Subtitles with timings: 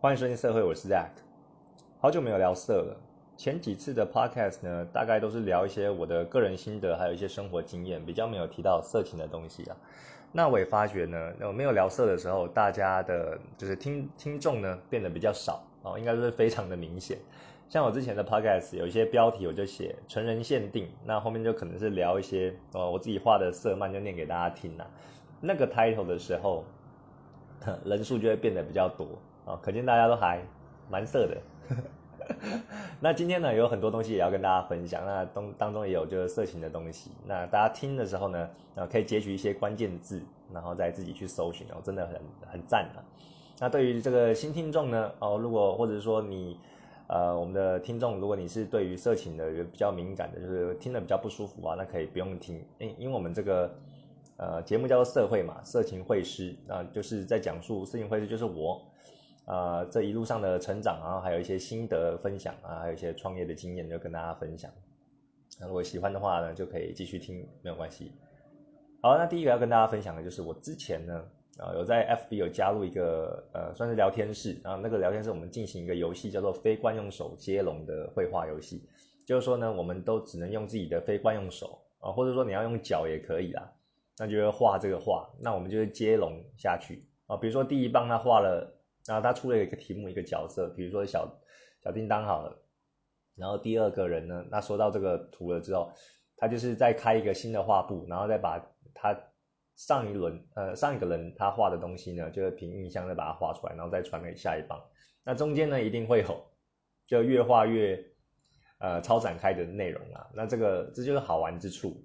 [0.00, 1.08] 欢迎收听社会，我是 Zack。
[1.98, 2.96] 好久没有聊色了。
[3.36, 9.76] 前几次的 Podcast 呢，大概都是聊一些我的个人心得，还有一些生活经验，比较没有提到色情的东西啊。
[10.30, 17.18] 那我也发觉呢，那没有聊色的时候，大家的就是听听众呢变得比较少哦，应该是非常的明显。
[17.68, 24.86] 像我之前的 Podcast 有一些标题我就写成人限定，那后面就可能是聊一些呃我自己画的色漫，就念给大家听呐。
[25.40, 26.64] 那个 title 的时候，
[27.84, 29.08] 人数就会变得比较多。
[29.48, 30.42] 啊，可见大家都还
[30.90, 31.36] 蛮色的。
[33.00, 35.02] 那今天呢，有很多东西也要跟大家分享。
[35.06, 37.10] 那当当中也有就是色情的东西。
[37.26, 42.20] 那大家听的时候呢，啊，可以截取一些关键字，然后再自己去搜寻哦，真的很
[42.52, 43.00] 很赞啊。
[43.58, 46.60] 那对于这个新听众呢，哦，如果或者是说你，
[47.06, 52.62] 呃，我们的听众，如果你是对于色情的比较敏感的，就是听的比较不舒服啊，那可以不用听。
[52.78, 53.74] 因因为我们这个
[54.36, 58.82] 呃节目叫做社会嘛，色情会师啊，就是在讲述色情会师就是我。
[59.48, 64.70] 啊，这一路上的成长，然后还有一些心得分享啊，还有一些创业的经验，就跟大家分享。
[65.58, 68.12] 那如果喜欢的话呢，就可以继续听，没有关系。
[69.00, 71.24] 好，那第一个要跟大家分享的就是我之前呢，
[71.56, 78.86] 啊，有在 FB 有加入一个呃，算是聊天室啊，那个聊天室我们进行一个游戏，叫做非惯用手接龙的绘画游戏。
[79.24, 83.72] 就是说呢，我们都只能用自己的非惯用手啊，或者说你要用脚也可以啦，
[84.18, 87.38] 那就是画这个画，那我们就是接龙下去啊。
[87.38, 88.74] 比如说第一棒他画了。
[89.08, 91.40] 然后他出了一个题目，一个角色，比如说小
[91.82, 92.62] 小叮当好了。
[93.34, 95.90] 然后第二个人呢，那收到这个图了之后，
[96.36, 98.60] 他就是再开一个新的画布，然后再把
[98.94, 99.18] 他
[99.76, 104.78] 上一轮呃上一个人他画的东西呢，就是凭印象再把它画出来，然后再传给下一棒。
[105.24, 106.44] 那中间呢一定会有
[107.06, 108.04] 就越画越
[108.78, 110.28] 呃超展开的内容啊。
[110.36, 112.04] 那这个这就是好玩之处。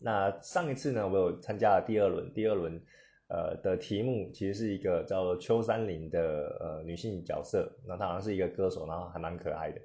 [0.00, 2.82] 那上一次呢，我有参加了第二轮，第二轮。
[3.28, 9.80] 呃的题目其实是一个叫做邱三林的呃女性角色，那她好像是一个歌手，然后还蛮可爱的。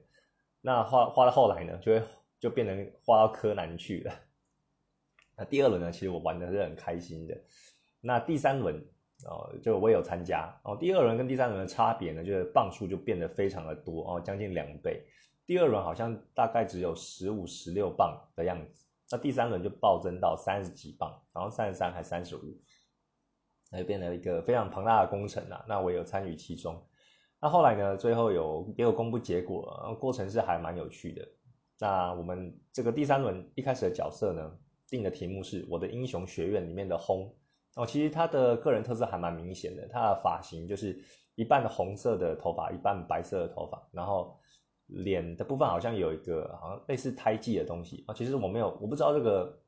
[0.62, 2.04] 那画画到后来呢，就会
[2.40, 4.14] 就变成画到柯南去了。
[5.38, 7.38] 那第二轮呢，其实我玩的是很开心的。
[8.02, 8.76] 那第三轮
[9.26, 10.76] 哦，就我也有参加哦。
[10.78, 15.02] 第二轮跟第三轮的差别呢，就是磅数就变得非常的多哦，将近两倍。
[15.46, 22.42] 第二轮好像大概只有十五、十六磅的样子，那第三轮就暴增到三十几磅，然后三十三还三十五。
[23.72, 25.64] 那就变成一个非常庞大的工程啊！
[25.68, 26.84] 那我有参与其中。
[27.42, 27.96] 那后来呢？
[27.96, 31.26] 最后有也有公布结果，过程是还蛮有趣的。
[31.80, 34.52] 那我们这个第三轮一开始的角色呢，
[34.90, 37.34] 定的题目是我的英雄学院里面的轰
[37.76, 37.86] 哦。
[37.86, 41.00] 其实他的个人特色还蛮明显的，他的发型就是
[41.36, 44.38] 一半的红色的头发，一半白色的头发，然后
[44.88, 48.14] 脸的部分好像有一个好像类似胎记的东西啊。
[48.14, 49.62] 其实我没有，我不知道这个，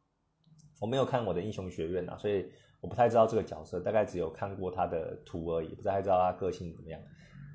[0.82, 2.52] 我没有看我的英雄学院啊，所以。
[2.82, 7.00] 我不太知道这个角色，大概只有看过他的图而已，不太知道他个性怎么样。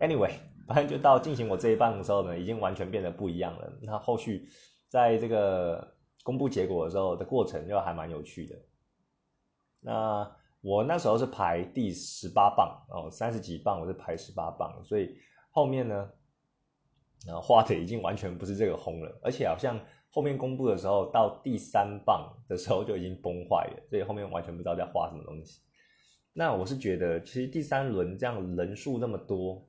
[0.01, 0.31] Anyway，
[0.69, 3.79] 反正就到进行我这一半的时候呢，已经完全变得不一样了。
[3.83, 4.49] 那后续
[4.89, 8.57] 在这个公布结果的时候的过程就还蛮有趣的。
[9.81, 15.19] 那我那时候是排第十八棒哦，三十几棒我是排十八棒，所以
[15.51, 16.09] 后面呢，
[17.27, 19.77] 然后，画的已经完全不是这个红了，而且好像。
[20.17, 25.61] 后面公布的时候，到第三棒的时候就已经崩坏了，所以后面完全不知道在画什么东西。
[26.33, 29.69] 那我是觉得，其实第三轮这样人数那么多，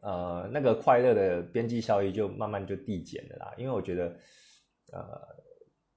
[0.00, 3.52] 呃，那个快乐的边际效益就慢慢就递减了啦。
[3.56, 4.16] 因为我觉得，
[4.92, 5.20] 呃，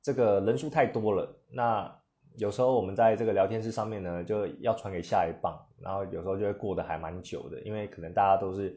[0.02, 1.32] 这个人数太多了。
[1.52, 1.96] 那
[2.38, 8.76] 有时候我们在这个聊天室上面呢，就要传给下一棒，然后有时候就会过得还蛮久的，因为可能大家都是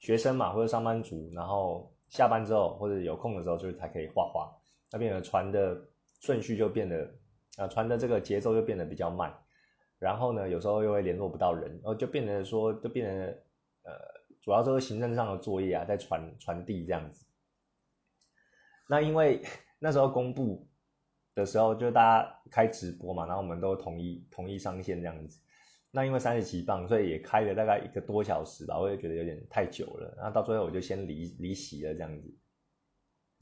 [0.00, 1.94] 学生嘛，或者上班族，然后。
[2.08, 4.50] 下班之后或者有空的时候，就是才可以画画，
[4.90, 5.80] 那变得传的
[6.20, 7.10] 顺序就变得，
[7.56, 9.32] 呃，传的这个节奏就变得比较慢，
[9.98, 13.16] 然后呢，有时候又会联络不到人，然后就变得说，就变成，
[13.82, 13.92] 呃，
[14.40, 17.26] 主要都是行政上的作业啊，在传传递这样子。
[18.88, 19.42] 那因为
[19.78, 20.66] 那时候公布
[21.34, 25.40] 的时候，就大家开直播嘛，然后我们都同意同意上线这样子。
[25.98, 30.14] 那因为三十七磅，所以也开了大概一个多小时吧，我也觉得有点太久了。
[30.16, 32.32] 然后到最后我就先离离席了这样子。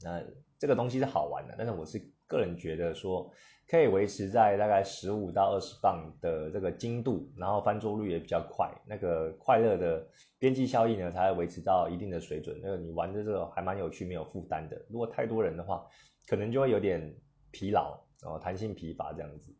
[0.01, 0.23] 那
[0.57, 3.31] 这个东西是好玩的，但是我是个人觉得说，
[3.67, 10.03] 可以维持在大概十五到二十磅的这个精度，然后翻桌率也比较快，那个快乐的
[10.39, 12.59] 边际效益呢才会维持到一定的水准。
[12.59, 14.83] 那个你玩的这个还蛮有趣，没有负担的。
[14.89, 15.85] 如果太多人的话，
[16.25, 17.15] 可能就会有点
[17.51, 19.55] 疲劳，然后弹性疲乏这样子。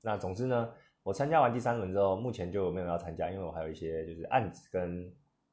[0.00, 0.72] 那总之呢。
[1.08, 5.10] 我参加完第三轮之后，目前就没有要参加，因为我还有一些就是案子跟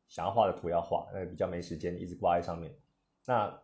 [0.10, 2.70] 想要画的图要画，那比较没时间一直挂在上面。
[3.26, 3.58] 那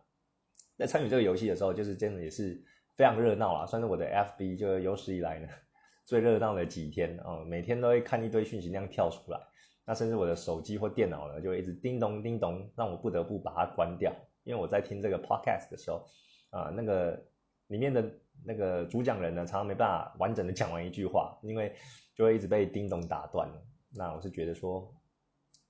[0.78, 2.64] 在参与这个游戏的时候，就是真的也是
[2.96, 5.48] 非常热闹啦，算是我的 FB 就有史以来呢
[6.06, 9.38] 最热闹的几天哦，每天都会看一堆讯息那样跳出来。
[9.84, 14.10] 那甚至我的手机或电脑呢，就一直叮咚叮咚，让我不得不把它关掉。
[14.44, 16.06] 因为我在听这个 podcast 的时候，
[16.48, 17.22] 啊，那个
[17.72, 18.04] 里面的
[18.44, 21.74] 那个主讲人呢，常常没办法完整的讲完一句话，因为
[22.14, 23.50] 就会一直被叮咚打断。
[23.94, 24.94] 那我是觉得说，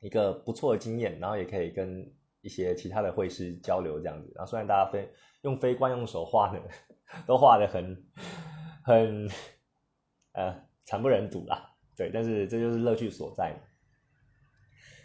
[0.01, 4.33] 一个不错的经验，然后也可以跟一些其他的会师交流这样子。
[4.35, 5.09] 然后虽然大家非
[5.43, 6.61] 用非惯用手画的，
[7.27, 8.05] 都画的很
[8.85, 9.31] 很
[10.33, 13.55] 呃惨不忍睹啦，对，但是这就是乐趣所在。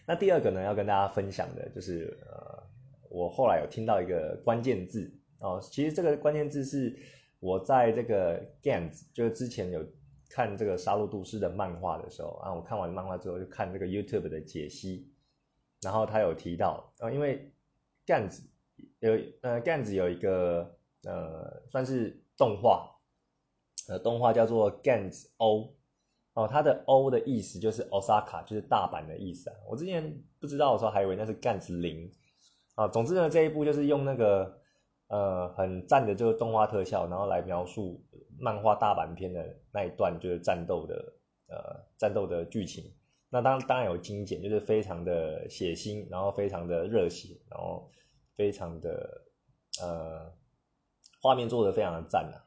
[0.07, 2.63] 那第二个呢，要跟大家分享的就是呃，
[3.09, 6.98] 我后来有听到一个关键字哦，其实这个关键字是
[7.39, 9.86] 我在这个 Gans，就是之前有
[10.30, 15.12] 看这个《杀戮都市》的漫画的时候啊，我看完漫画之后就看这个 YouTube 的解析，
[15.81, 17.51] 然后他有提到啊，因为
[18.06, 18.42] Gans
[19.00, 19.12] 有
[19.42, 22.95] 呃 Gans 有一个呃算是动画，
[23.88, 25.74] 呃动画叫做 Gans O。
[26.33, 29.56] 哦，它的 O 的意思就是 Osaka，就是大阪的意思啊。
[29.68, 32.12] 我之前不知道的时候，还以为那是 Gans 零
[32.75, 32.88] 啊。
[32.88, 34.56] 总之呢，这一部就是用那个
[35.07, 38.04] 呃很赞的这个动画特效，然后来描述
[38.39, 41.13] 漫画大阪片的那一段就是战斗的
[41.48, 42.94] 呃战斗的剧情。
[43.30, 47.89] 那当当然有精简，就是非常的血腥，然后非常的热血，然后
[48.36, 49.21] 非常的
[49.81, 50.31] 呃
[51.21, 52.45] 画面做的非常的赞啊。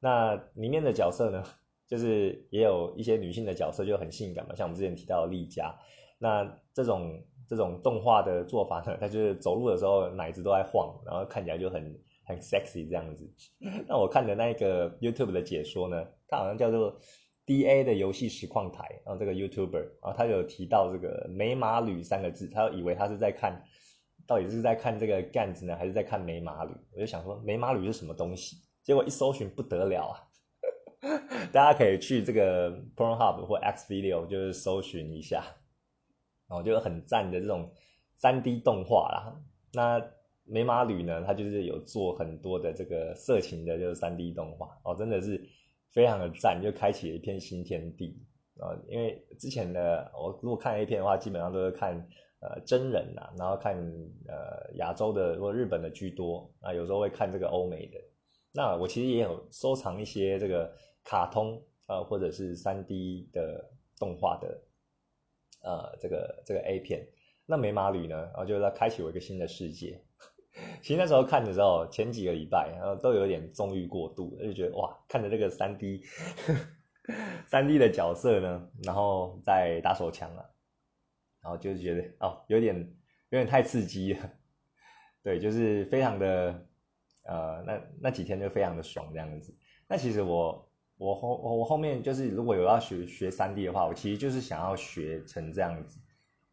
[0.00, 1.44] 那里面的角色呢？
[1.88, 5.78] 就是也有一些女性的角色就很性感嘛，像我们之前提到的丽佳，
[6.18, 11.82] 那这种这种动画的做法呢， 它就是走路的时候奶子都在晃，然后看起来就很
[12.24, 13.28] 很 sexy 这样子。
[13.86, 16.98] 那我看的那个 YouTube 的解说呢，它好像叫做
[17.46, 23.62] DA 的游戏实况台，然后这个 YouTuber，然后他有提到这个美马吕三个字，他以为他是在看，
[24.26, 26.72] 到底是在看这个 Gans 呢，还是在看美马吕？
[26.94, 28.56] 我就想说美马吕是什么东西？
[28.82, 30.22] 结果一搜寻不得了啊！
[31.52, 35.44] 大家可以去这个 Pornhub 或 X Video，就是搜寻一下，
[36.48, 37.70] 然后就很赞的这种
[38.16, 39.40] 三 D 动画啦。
[39.72, 40.02] 那
[40.44, 45.48] 美马吕呢，他就是有做很多的这个色情的，就是三 D 动画哦，真的是
[45.92, 48.22] 非常的赞，就开启了一片新天地
[48.58, 48.76] 啊。
[48.88, 51.94] 因为之前的我如果看 A 片的话，基本上都是看
[52.40, 53.76] 呃真人呐，然后看
[54.28, 57.98] 呃亚洲的或日本的居多啊，有时候会看这个欧美的。
[58.52, 60.72] 那我其实也有收藏一些这个。
[61.08, 64.60] 卡通啊，或者是三 D 的动画的，
[65.66, 67.04] 呃，这个这个 A 片，
[67.44, 70.00] 那美马旅呢，然后就在开启我一个新的世界。
[70.80, 76.04] 其实那时候看的时候，前几个礼拜，然后都有点纵欲过度，就觉得哇，看着这个三 D，
[77.50, 80.44] 三 D 的角色呢，然后在打手枪啊，
[81.42, 82.76] 然后就觉得哦，有点
[83.30, 84.30] 有点太刺激了，
[85.24, 86.64] 对，就是非常的，
[87.24, 89.52] 呃，那那几天就非常的爽这样子。
[89.88, 90.65] 那其实我。
[90.98, 96.00] 我后我后面就是如果有要学学三 D 的话，我其实就是想要学成这样子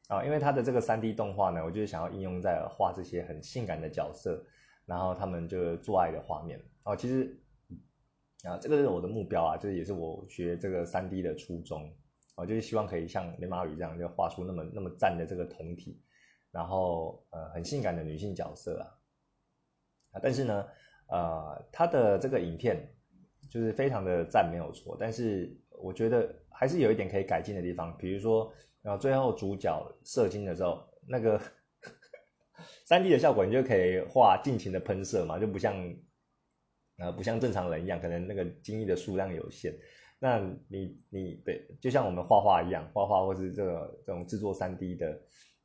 [0.10, 4.46] 啊，因为他的这个三 D 动画呢，我就是想要应用在画这些很性感的角色，
[4.86, 6.94] 然后他们就做爱的画面哦。
[6.94, 7.40] 其实
[8.44, 11.90] 啊，这个是我的目标啊，就是也是我学这个三 D 的初衷
[12.36, 16.02] 啊，就是希望可以像雷马吕这样，就画出那么那么赞的这个酮体，
[16.52, 18.82] 然后呃很性感的女性角色
[20.12, 20.68] 啊，但是呢
[21.08, 22.90] 呃，他的这个影片。
[23.50, 28.52] 就是非常的赞，没有错，但是我觉得还是有一点可以改进的地方，比如说，
[28.82, 31.40] 然后最后主角射精的时候，那个
[32.86, 35.76] 三 D 的效果，你就可以画尽情的喷射嘛，就不像，
[36.98, 39.74] 呃，不像正常人一样，可能那个精液的数量有限。
[40.20, 45.22] 那你你对，就像我们画画一样，画画或是这个这种制作三 D 的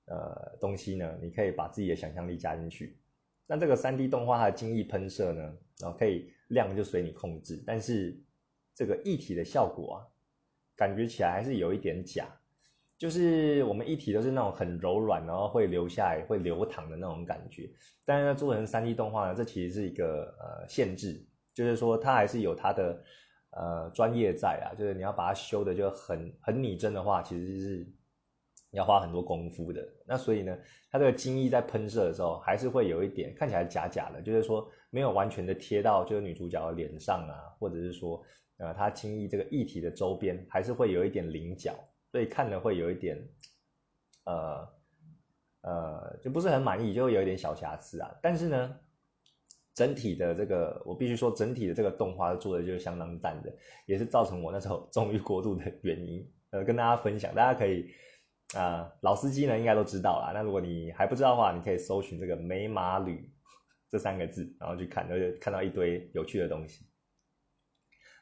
[0.06, 2.98] 呃东西呢，你可以把自己的想象力加进去。
[3.46, 6.32] 那这个三 D 动画它的精液喷射呢，然后可以。
[6.48, 8.18] 量就随你控制，但是
[8.74, 9.96] 这个一体的效果啊，
[10.76, 12.26] 感觉起来还是有一点假。
[12.96, 17.70] 就是我们一体都是那种很柔软，然后会流下来、会流淌的那种感觉。
[18.04, 21.24] 但是做成三 D 动画呢，这其实是一个呃限制，
[21.54, 23.04] 就是说它还是有它的
[23.50, 24.74] 呃专业在啊。
[24.76, 27.86] 就是你要把它修的就很很拟真的话，其实是
[28.72, 29.88] 要花很多功夫的。
[30.04, 30.58] 那所以呢，
[30.90, 34.68] 它这个精液在喷射的时候，还是会有一点看起来假假的，就是说。
[34.90, 38.24] 没有完全的贴到就是女主角的脸上啊，或者是说，
[38.56, 41.74] 呃，她轻易这个液体的周边还是会有一点棱角，
[42.10, 43.16] 所以看了会有一点，
[44.24, 44.68] 呃，
[45.62, 48.10] 呃，就不是很满意，就会有一点小瑕疵啊。
[48.22, 48.76] 但是呢，
[49.74, 53.54] 整体的这个我必须说，整体的这个动画做的就是相当赞的，
[53.84, 56.26] 也是造成我那时候终于过度的原因。
[56.50, 57.90] 呃，跟大家分享，大家可以
[58.56, 60.32] 啊，老司机呢应该都知道啦。
[60.32, 63.27] 那如果你还不知道的话，你可以搜寻这个美马吕。
[63.90, 66.86] 这三个字，然后去看，然后看到一堆有趣的东西。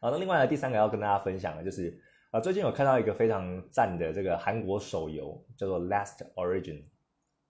[0.00, 6.84] 好，那另外呢，第三个要跟大家分享的，就是啊，最近有看到一个非常赞的这个韩国手游，叫做 Last Origin，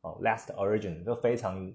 [0.03, 1.75] 哦，Last Origin 就非常，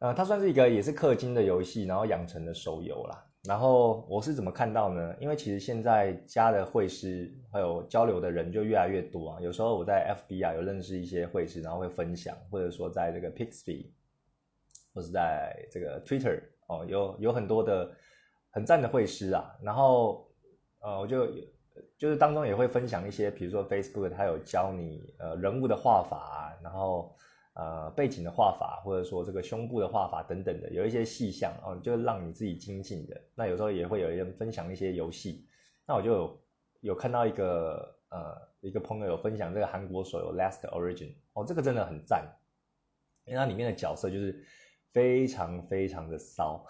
[0.00, 3.24] 呃，它算是一个也是氪金的游戏，然后养成的手游啦。
[3.46, 5.14] 然后我是怎么看到呢？
[5.20, 9.40] 因为其实现在加的会师还有交流的人就越来越多啊。
[9.40, 13.90] 有时候我在 FB 啊有认识一些会师，然后会分享，或者说在这个 Pixby，
[14.94, 17.92] 或是在这个 Twitter 哦，有有很多的
[18.50, 19.54] 很赞的会师啊。
[19.60, 20.26] 然后
[20.80, 21.26] 呃，我就
[21.98, 27.14] 就是当中也会分享一些，比如说 Facebook 它有教你呃人物的画法，然后。
[27.56, 33.16] 呃，背景的画法，或者说这个胸部的画法等等的，有一些细项哦，就让你自己精进的。
[33.32, 35.46] 那有时候也会有人分享一些游戏，
[35.86, 36.44] 那我就有
[36.80, 42.28] 有看到一个呃一个朋友有分享这个韩国手游 Last Origin 哦，这个真的很赞，
[43.24, 44.44] 因为它里面的角色就是
[44.94, 46.64] 非常非常的骚，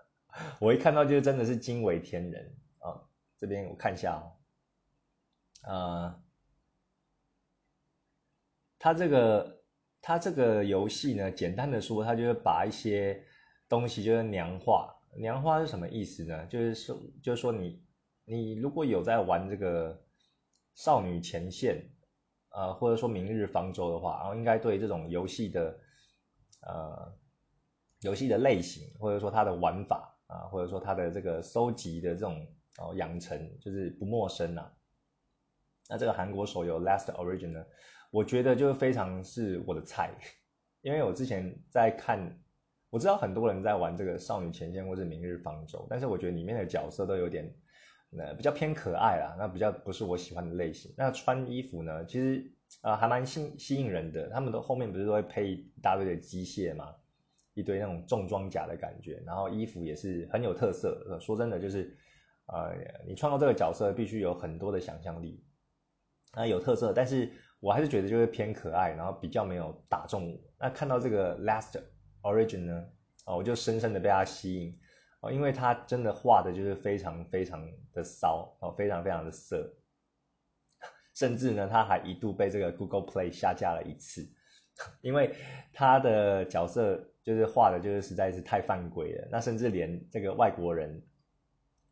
[0.60, 3.00] 我一看到就真的是惊为天人啊！
[3.38, 4.36] 这边我看一下哦，
[5.62, 6.22] 呃，
[8.78, 9.56] 他这个。
[10.00, 13.20] 它这个游戏呢，简单的说，它就是把一些
[13.68, 14.94] 东西就是娘化。
[15.16, 16.46] 娘化是什么意思呢？
[16.46, 17.82] 就是说，就是说你
[18.24, 20.00] 你如果有在玩这个
[20.72, 21.84] 少女前线，
[22.50, 25.78] 呃，或者说明日方舟的话，然后应该对这种游戏的
[26.62, 27.12] 呃
[28.00, 32.46] 游戏的类型，或者说它的玩法啊，或者说它的这个收集的这种
[32.78, 34.70] 哦养成，就是不陌生呐。
[35.88, 37.64] 那这个韩国手游 Last Origin 呢？
[38.10, 40.14] 我觉得就非常是我的菜，
[40.80, 42.38] 因为我之前在看，
[42.88, 47.54] 我知道很多人在玩这个少女前线或者明日方舟，但是我觉得里面的角色都有点，
[48.16, 50.94] 呃，比较偏可爱啦，那比较不是我喜欢的类型。
[50.96, 52.50] 那穿衣服呢，其实
[52.80, 56.94] 啊还蛮吸吸引人的，他们都后面不是都会配一大堆的机械嘛，
[57.58, 61.18] 一堆那种重装甲的感觉，然后衣服也是很有特色。
[61.20, 61.96] 说真的，就是
[62.46, 62.74] 呃，
[63.06, 65.44] 你创造这个角色必须有很多的想象力，
[66.32, 67.30] 啊，有特色，但是。
[67.60, 70.40] 我还是觉得就是偏可爱，然后比较没有打中我。
[70.60, 71.72] 那看到这个 Last
[72.22, 72.88] Origin 呢，
[73.26, 74.78] 哦，我就深深的被它吸引，
[75.22, 79.74] 哦，因为他真的画的就是非常非常的骚，哦，非常非常的色，
[81.16, 84.24] 甚至呢，他还一度被这个 Google Play 下架了一次，
[85.02, 85.34] 因为
[85.72, 89.28] 他的角色就是画的就是实在是太犯规了。
[89.30, 90.90] 那甚至连这个外国人，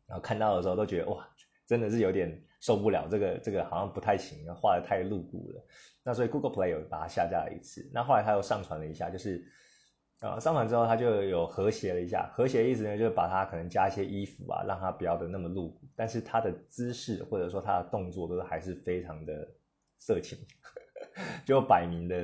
[0.07, 1.29] 然后看到的时候都觉得哇，
[1.65, 2.43] 真的是有点。
[2.59, 5.63] 受不了这个这个好像不太行，画的太露骨了。
[6.03, 7.87] 那所以 Google Play 有把它下架了一次。
[7.93, 9.45] 那后来他又上传了一下，就是
[10.21, 12.31] 啊上传之后他就有和谐了一下。
[12.33, 15.87] 和谐的意思呢，就是把它可能加一些衣服啊，让它不要的那么露骨。
[15.95, 19.47] 但是它的姿势或者说它的动作都是还是非常的
[19.99, 20.35] 色情，
[21.45, 22.15] 就摆明的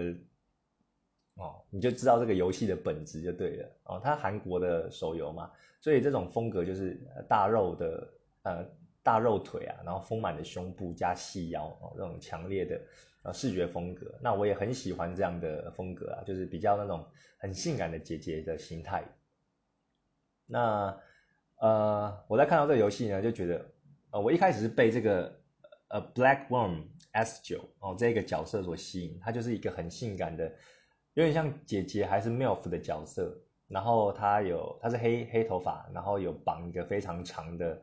[1.36, 4.02] 哦，你就知道这个游戏的本质就对了哦。
[4.04, 8.08] 它韩国的手游嘛，所以这种风格就是大肉的
[8.44, 8.66] 呃。
[9.06, 12.82] 大肉腿啊，然后丰满的胸部加细腰哦，这种强烈的
[13.24, 17.06] 呃视觉风格，那我也很喜欢这样的风格啊，就是比较那种
[17.38, 19.04] 很性感的姐姐的形态。
[20.46, 20.98] 那
[21.58, 23.66] 呃，我在看到这个游戏呢，就觉得
[24.12, 25.38] 呃，我一开始是被这个
[25.90, 30.50] 呃 Black Worm S 九哦这个角色所吸引，它就是一个很性感的，
[31.14, 33.36] 有点像姐姐还是 MILF 的角色，
[33.68, 37.82] 然后她有她是黑黑头发，然后有绑一个非常长的。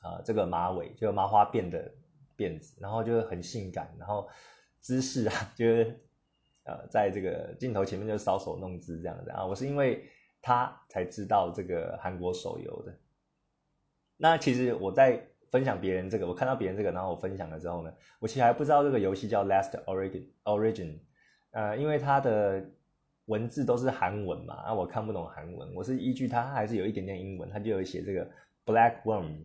[0.00, 1.90] 啊，这个马尾就麻花辫的
[2.36, 4.28] 辫子，然后就是很性感，然后
[4.78, 5.98] 姿势啊， 就是
[6.64, 9.46] 呃，在这个镜头前面就搔首弄姿这样子啊。
[9.46, 10.06] 我是因为
[10.42, 12.94] 她才知道这个韩国手游的。
[14.18, 20.98] 那其实我在分享别人这个，我看到别人这个，然后我分享了之后呢，我其实还不知道这个游戏叫 Last Origin Origin，
[21.54, 22.62] 呃，因为它的
[23.24, 28.30] 文字都是韩文嘛，啊，我看不懂韩文，我是依据它还是有一点点英文，它就有写这个
[28.64, 29.44] Black Worm。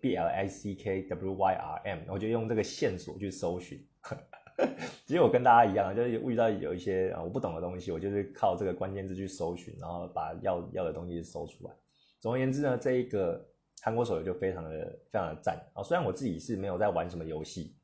[0.00, 3.78] B L I C K W Y R M，我就用这个线索去搜寻。
[5.04, 11.74] 其实我跟大家一样，就是遇到有一些啊我不懂的东西，我就是靠这个关键字去搜寻，然后把要要的东西搜出来。
[12.18, 13.46] 总而言之呢，这一个
[13.82, 15.82] 韩国手游就非常的非常的赞啊。
[15.82, 17.76] 虽然我自己是没有在玩什么游戏，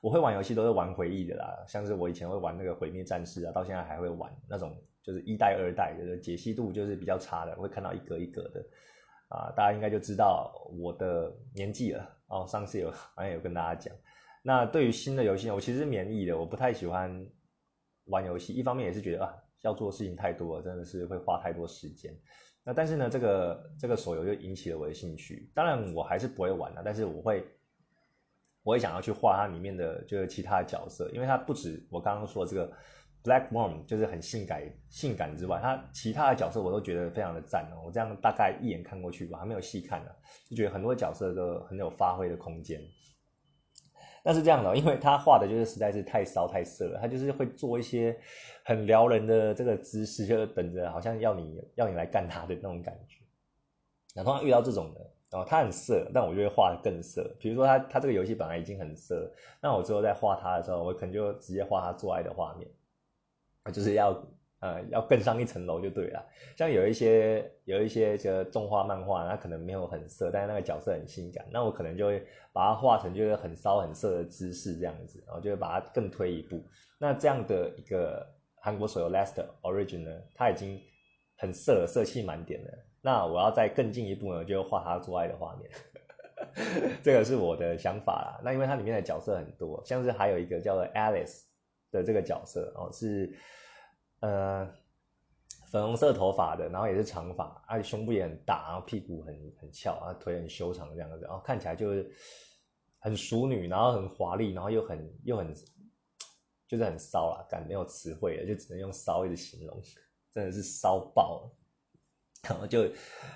[0.00, 8.64] 我会玩游戏都是玩回忆的啦，像是我以前会玩那个毁灭战士啊，到现在还会玩那种就是一代二代的解析度就是比较差的，会看到一格一格的。
[9.28, 12.44] 啊，大家应该就知道我的年纪了哦。
[12.48, 13.94] 上次有好像有跟大家讲，
[14.42, 17.24] 那对于新的游戏，我其实是免疫的，我不太喜欢
[18.06, 18.52] 玩游戏。
[18.52, 22.12] 一方面也是觉得啊，要做的事情太多了，真的是会花太多时间。
[22.64, 25.48] 那但是呢，这个这个手游就引起了我的兴趣。
[25.54, 27.46] 当然我还是不会玩的，但是我会
[28.62, 32.72] 我也想要去画它里面的就是其他的角色，因为它不止我刚刚说这个
[33.22, 37.84] Black Worm 就是很性感性感之外，他其他的角色我都觉得非常的赞哦。
[37.84, 40.10] 我这样大概一眼看过去，我还没有细看呢，
[40.48, 42.80] 就觉得很多角色都很有发挥的空间。
[44.22, 48.18] 那是这样的，因为他画的就是实在是太骚太色了，他就是会做一些
[48.64, 53.16] 很撩人的这个姿势，就等着好像要你要你来干他的那种感觉。
[54.14, 57.34] 那通常遇到这种的，然后他很色，但我就会画的更色。
[57.38, 59.30] 比如说他他这个游戏本来已经很色，
[59.62, 62.68] 那我之后在画他的时候，我可能就直接画他做爱的画面。
[63.72, 64.10] 就是要
[64.60, 76.64] 呃要更上一层楼就对了，像有一些有一些这个动画漫画，它可能没有很色，但是那个角色很性感，那我可能就会把它画成就是很骚很色的姿势这样子，然后就会把它更推一步。
[76.98, 80.80] 那这样的一个韩国手游 Last Origin 呢，它已经
[81.36, 82.78] 很色色气满点了。
[83.02, 85.70] 那我要再更进一步呢，就画他做爱的画面，
[87.02, 88.40] 这个是我的想法啦。
[88.44, 91.42] 那因为它里面的角色很多，像是还有一个叫做 Alice。
[91.92, 93.36] 的这个角色哦是，
[94.20, 94.64] 呃，
[95.72, 102.08] 粉红色头发的，然后也是长发，而且胸部也很大，然后屁股很很翘，啊腿很修长这样子，然后看起来就是
[103.00, 105.52] 很淑女，然后很华丽，然后又很又很
[106.68, 109.82] 就是很骚啦，感没有词汇了，就只能用骚一直形容，
[110.32, 111.50] 真的是骚爆了，
[112.48, 112.86] 然后就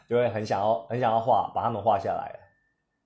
[0.08, 2.38] 就会很想要很想要画，把他们画下来。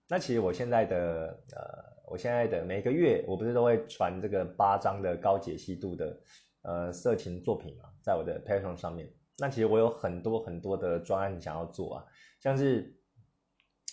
[0.09, 1.89] 那其实我现在的呃。
[2.11, 6.19] 我现在的每个月，我不是都会传这个八张的高解析度的
[6.63, 9.13] 呃色情作品嘛，在我的 Patreon 上面。
[9.37, 12.05] 那其实我有很多很多的专案想要做啊，
[12.41, 12.97] 像是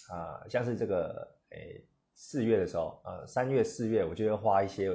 [0.09, 4.89] 啊，像是这个诶四月的时候，呃三月四月，我就会画一些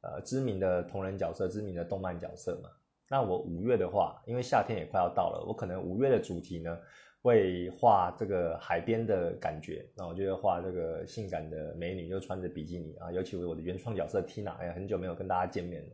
[0.00, 2.68] 呃知名的同人角色、知名的动漫角色嘛。
[3.08, 6.78] 那我五月的话，因为夏天也快要到了，我可能五月的主题呢。
[7.20, 15.88] 会画这个海边的感觉，那我就会画这个性感的美女，就穿着比基尼啊，尤其我的原创角色 Tina，哎，很久没有跟大家见面了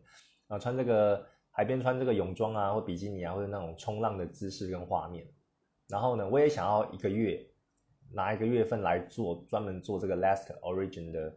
[0.49, 5.27] 啊，穿这个海边穿这个泳装啊，或比基尼啊，或者那种冲浪的姿势跟画面。
[5.89, 7.43] 然后呢，我也想要一个月
[8.13, 11.35] 拿一个月份来做专门做这个 Last Origin 的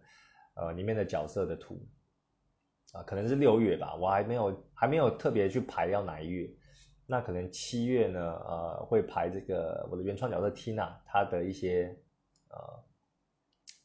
[0.56, 1.80] 呃里面的角色的图
[2.94, 6.50] 啊，可能是六月吧，我还没有还没有特别去排要哪一月。
[7.06, 11.98] 那可能七月呢，呃，会排这个我的原创角色 Tina 她的一些
[12.50, 12.58] 呃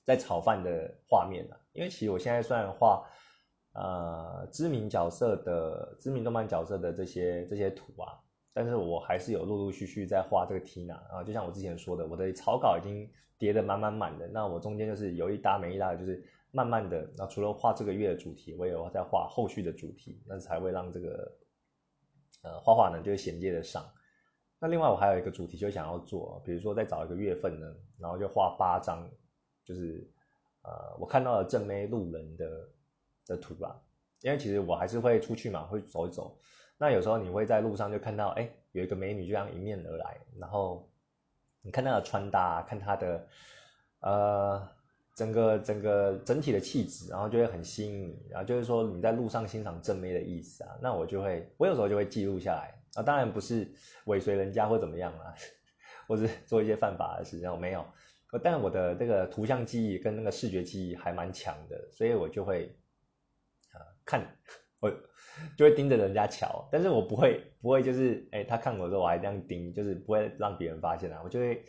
[0.05, 3.09] 在炒饭的画面啊，因为其实我现在虽然画
[3.75, 8.19] 呃知名角色的知名动漫角色的这些这些图啊，
[8.53, 21.37] 但是我还是有陆陆续续在画这个 Tina 啊，就像我之前说的，我的草稿已经叠得满满满的，那我中间就是有一搭没一搭的，就是慢慢的，那除了画这个月的主题，我也有在画后续的主题，那才会让这个。
[22.45, 23.89] 呃，画画呢就衔接得上。
[24.59, 29.09] 那另外我还有一个主题，就想要做，比如说再找一个月份呢，然后就画八张，
[29.65, 30.05] 就是
[30.63, 32.69] 呃我看到的正妹路人的
[33.27, 33.81] 的图吧。
[34.23, 36.37] 因为其实我还是会出去嘛，会走一走。
[36.79, 40.91] 那有时候你会在路上就看到，哎，有一个美女这样迎面而来，然后
[41.61, 43.29] 你看她的穿搭，看她的
[44.01, 44.69] 呃。
[45.15, 52.75] 整个整个整体的气质，然后就会很吸引你，然后就是说你在路上欣赏正妹的意思啊，那我就会，我有时候就会记录下来。
[52.95, 53.67] 啊，当然不是
[54.05, 55.35] 尾随人家或怎么样啊，
[56.07, 57.87] 或者做一些犯法的事，我没有，
[58.43, 62.75] 但我的这个图像记忆跟那个视觉记忆还蛮强的，所以我就会
[63.73, 64.27] 啊看，
[64.81, 64.91] 我
[65.57, 71.65] 就会盯着人家瞧，但是我不会不会就是，哎，他看我的时候我还这样盯，就是不会让别人发现啊，我就会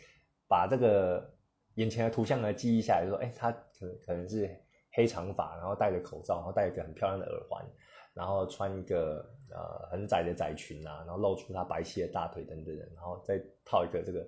[0.48, 1.33] 把这个。
[1.74, 4.48] 眼前的图像呢，记忆下来，说，哎，他可能可能是
[4.92, 7.64] 黑长发，然后戴着口罩，然后戴一个很漂亮的耳环，
[8.12, 14.24] 然后穿一个呃很窄的窄裙啊，然后露出他白皙的大腿等等，然后再套一个这个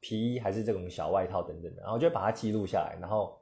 [0.00, 3.40] 皮衣还是这种小外套等等的，然后就把它记录下来，然后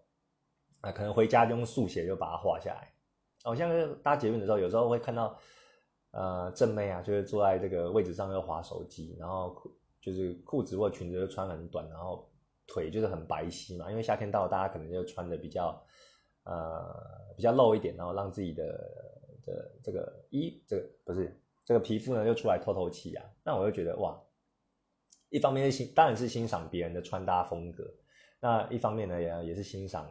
[0.82, 2.92] 啊可能回家就用速写就把它画下来。
[3.42, 5.38] 好像是搭捷运的时候，有时候会看到
[6.10, 9.56] 呃正妹啊，就是坐在这个位置上又滑手机，然后
[10.00, 12.28] 就是裤子或裙子就穿很短，然后。
[12.66, 15.80] 腿就是很白皙嘛，因为夏天到了，大家可能就穿的比较，
[16.44, 18.64] 呃，比较露一点，然后让自己的
[19.44, 23.24] 的这个衣，这个不是这个皮肤呢，就出来透透气啊。
[23.44, 24.20] 那我就觉得哇，
[25.30, 27.88] 一方面是欣，当然是欣赏别人的穿搭风格，
[28.40, 30.10] 那一方面呢，也也是欣赏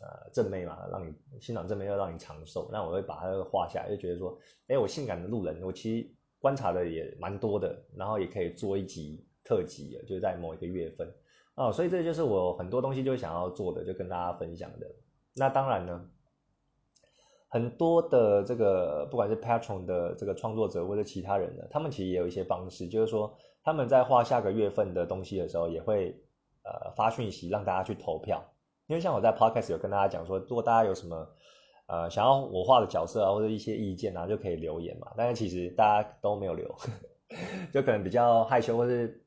[0.00, 2.68] 呃正妹嘛，让你欣赏正妹要让你长寿。
[2.72, 6.10] 那我会把它画下来，就觉得说，哎，我性感的路人，我其实
[6.40, 11.08] 观察的也蛮多的，然后也可以做一集特辑，就在某一个月份。
[11.54, 14.86] 哦，所以这就是我很多东西就想要做的，就跟大家分享的。
[15.34, 16.08] 那当然呢，
[17.48, 26.18] 很多的这个不管是 Patron 的这个创作者或者其他人呢，他们其实也有一些方式，就是说他们在画下个月份的东西的时候，也会
[26.64, 28.42] 呃发讯息让大家去投票。
[28.86, 31.28] 因为像我在 Podcast 有跟大家讲说，如果大家有什么
[31.86, 35.12] 呃想要我画的角色啊或者一些意见啊，就可以留言嘛。
[35.16, 36.74] 但是其实大家都没有留，
[37.72, 39.22] 就可能比较害羞，或是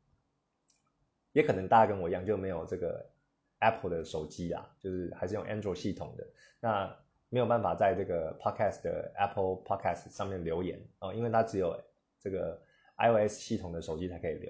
[1.35, 3.05] 也可能大家跟我一样就没有这个
[3.59, 6.25] Apple 的手机啊，就是还是用 Android 系统的，
[6.61, 11.77] 那没有办法在这个 Podcast 的 Apple Podcast 上面留言哦，因为它只有
[12.21, 12.57] 这个
[12.97, 14.49] iOS 系统的手机才可以留。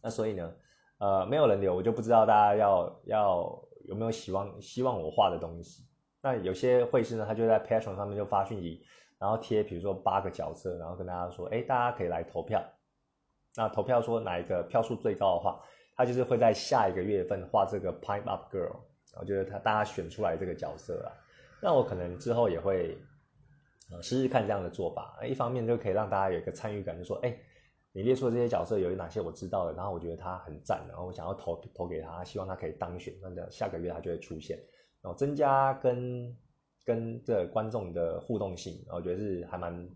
[0.00, 0.54] 那所以呢，
[0.98, 5.84] 呃，没有人留，我就不知道大家要要有没有希望希望我画的东西。
[6.22, 8.86] 那有些会师呢，他就在 Patreon 上面就发讯息，
[9.18, 12.62] 然后贴，比如说八个角色，然后跟大家说，哎，大家可以来投票。
[13.56, 15.62] 那投票说哪一个票数最高的话，
[15.96, 18.76] 他就是会在下一个月份画这个 Pipe Up Girl，
[19.18, 21.12] 我觉得他大家选出来这个角色啊。
[21.60, 22.96] 那我可能之后也会
[23.90, 27.36] 呃试试看这样的做法，一方面就可以让大家有一个参与感，就说，哎。
[27.92, 34.56] 你列出的这些角色有哪些我知道的，然后我觉得他很赞，然后我想要投投给他，希望他可以当选，那下个月他就会出现，
[35.02, 36.36] 然后增加跟
[36.84, 39.88] 跟这观众的互动性，我觉得是还蛮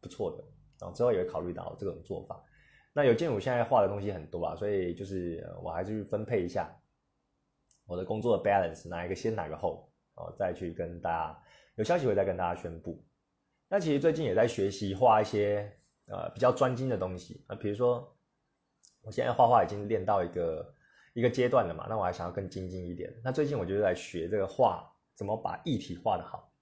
[0.00, 0.44] 不错的，
[0.80, 2.40] 然后之后也会考虑到这种做法。
[2.92, 6.70] 那有鉴于我现在画的东西很多啊，所以就是我还是去分配一下
[7.86, 11.42] 我的工作的 balance，哪一个先哪个后，哦再去跟大家
[11.76, 13.04] 有消息会再跟大家宣布。
[13.68, 15.76] 那其实最近也在学习画一些。
[16.06, 18.16] 呃，比较专精的东西啊，比如说，
[19.02, 20.74] 我现在画画已经练到一个
[21.12, 23.14] 一个阶段了嘛，那我还想要更精进一点。
[23.22, 26.52] 那最近我就在学这个画，怎么把议题画得好。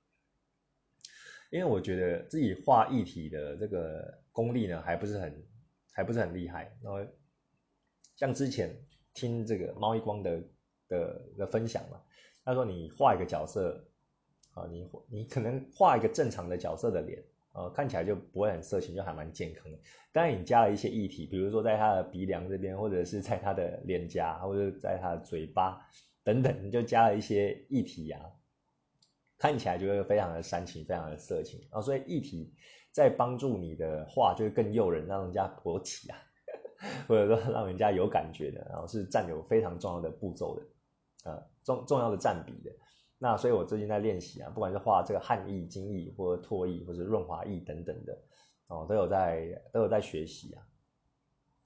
[1.48, 5.42] 因为我觉得自己画议题的这个功力呢，还不是很
[5.98, 6.72] 还不是很厉害。
[6.80, 7.04] 然后，
[8.14, 8.72] 像之前
[9.14, 10.40] 听这个猫一光的
[10.86, 12.00] 的的分享嘛，
[12.44, 13.84] 他说你画一个角色
[14.54, 17.20] 啊，你你可能画一个正常的角色的脸。
[17.52, 19.78] 呃，看起来就不会很色情，就还蛮健康的。
[20.12, 25.84] 当然，你加了一些液体，比如说在他的鼻梁这边，或者是在他的脸颊，或者在他的嘴巴
[26.22, 28.20] 等等，你就加了一些液体啊，
[29.38, 31.80] 看起来就会非常的煽情，非常的色情啊。
[31.80, 32.54] 所以液体
[32.92, 36.18] 在帮助你的话就会更诱人，让人家勃起啊，
[37.08, 40.62] 或者说让人家有感觉的，然后是占有非常重要的步骤的，
[41.30, 42.70] 呃，重重要的占比的。
[43.20, 48.16] 那所以，我最近在练习啊，不管是画这个汉译、精译，或者拓译，或者润滑译等等的，
[48.68, 50.62] 哦，都有在都有在学习啊。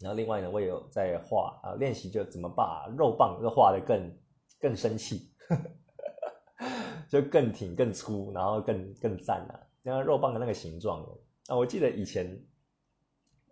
[0.01, 4.19] 然后另外呢，我也有在画啊，练习就怎么把肉棒就画的更
[4.59, 5.31] 更生气，
[7.11, 9.61] 就更挺、更粗，然后更更赞啊。
[9.83, 11.03] 那个肉棒的那个形状
[11.47, 12.45] 啊，我记得以前，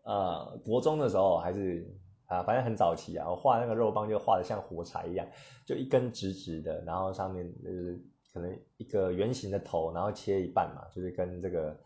[0.04, 1.96] 呃，国中的时候还是。
[2.30, 5.26] 啊，反正很早期啊，我画那个肉棒就画的像火柴一样，
[5.66, 8.00] 就一根直直的，然后上面就是
[8.32, 11.80] 可能一个圆形的头，然后切一半嘛，就是跟这个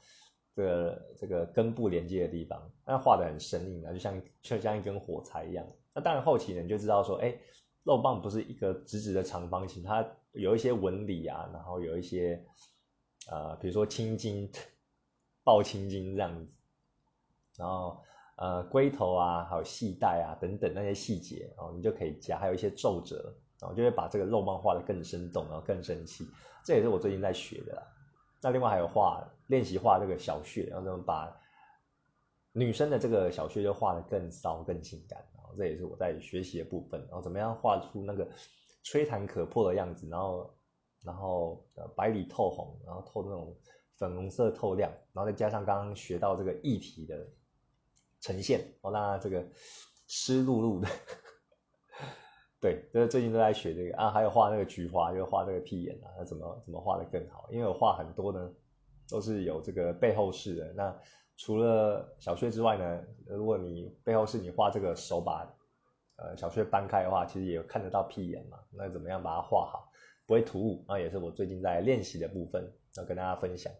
[0.54, 5.66] 这个这个根部连接的地方，那画的很生硬啊，就像就像一根火柴一样。
[5.94, 7.34] 那当然后期呢，你就知道说，哎，
[7.82, 12.44] 肉棒不是一个直直的长方形，它有一些纹理啊，然后有一些
[13.30, 14.50] 呃，比如说青筋、
[15.42, 16.46] 爆青筋这样子，
[17.56, 18.02] 然后。
[18.36, 26.26] 呃，龟头啊，还有系带啊，等等那些细节哦，你就可以加，还有一些皱褶，然后就会把这个肉棒画的更生动，然后更生气。
[26.64, 27.82] 这也是我最近在学的啦。
[28.42, 31.32] 那另外还有画，练习画这个小穴，然后怎么把
[32.50, 35.24] 女生的这个小穴就画的更骚、更性感。
[35.36, 37.00] 然后这也是我在学习的部分。
[37.02, 38.28] 然后怎么样画出那个
[38.82, 40.52] 吹弹可破的样子，然后
[41.04, 43.56] 然后呃白里透红，然后透那种
[43.96, 47.26] 粉红色透亮，然后再加上刚刚学到这个液体的。
[48.20, 49.44] 呈现哦，那这个
[50.06, 50.88] 湿漉漉的，
[52.58, 57.46] 对，就是最近都在学这个啊，还有画那个菊花，就画这个屁眼啊，那怎么怎么画的更好？
[57.50, 58.50] 因为我画很多呢，
[59.10, 60.72] 都是有这个背后式的。
[60.72, 60.98] 那
[61.36, 65.46] 除了小穴之外呢，如果你背后是你画这个手把
[66.16, 68.58] 呃小穴搬开的话，其实也看得到屁眼嘛。
[68.70, 69.92] 那怎么样把它画好，
[70.26, 70.84] 不会突兀？
[70.88, 73.72] 那也是我最近在练习的部分，要跟大家分享。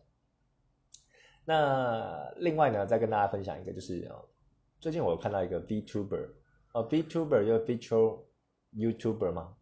[1.44, 4.10] 那另外呢，再跟大家分享一个，就是。
[4.80, 6.28] 最近我看到一个 VTuber，
[6.74, 8.18] 呃，VTuber 就是 Virtual
[8.76, 9.56] YouTuber 嘛，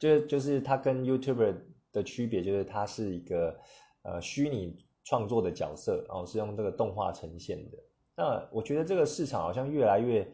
[0.00, 1.54] 就是就是它跟 YouTuber
[1.92, 3.56] 的区别就是它是一个
[4.02, 7.78] 呃虚拟创作的角色，然后是用这个动画呈现的。
[8.16, 10.28] 那我觉得这个市场好像越来越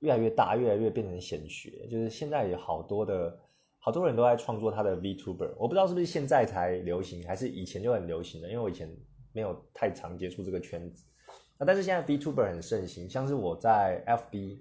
[0.00, 3.38] 越来越大，越来越变成显学，就是现在有好多的
[3.80, 8.90] 好多人都在创作他的 VTuber，我不知道是不是现在才流行，还是以前就很流行的，因为我以前
[9.32, 11.04] 没有太常接触这个圈子。
[11.58, 14.58] 那但是现在 VTuber 很盛行，像是我在 FB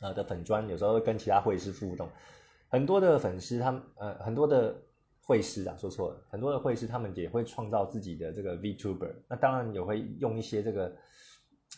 [0.00, 2.08] 呃的粉砖，有时候跟其他会师互动，
[2.68, 4.76] 很多的粉丝他们呃很多的
[5.22, 10.94] 会师啊，说错了，很多的会师他们也会创造自己的这个 VTuber，那当然也会用一些这个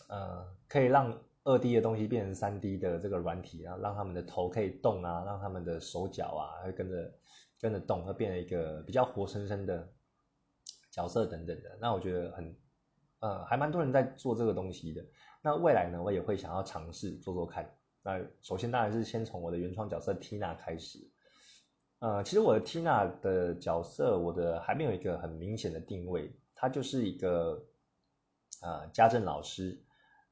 [0.09, 7.13] 呃可以让二 D 的东西变成三 D 的这个软体啊，让他们的头可以动啊，让他们的手脚啊会跟着
[7.61, 9.89] 跟着动，会变成一个比较活生生的
[10.91, 11.77] 角色等等的。
[11.79, 12.53] 那我觉得很，
[13.19, 15.01] 呃，还蛮多人在做这个东西的。
[15.41, 17.73] 那未来呢，我也会想要尝试做做看。
[18.03, 20.99] 那首先当然是先从我的原创角色 Tina 开始。
[21.99, 27.65] 呃，其实我的 Tina 的角色，我的还没有一个很明显的定位，她就是一个
[28.61, 29.81] 呃家政老师，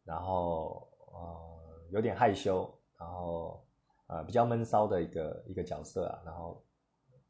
[0.03, 3.65] 然后呃有点害羞，然后
[4.07, 6.21] 呃比较闷骚的一个一个角色啊。
[6.25, 6.63] 然后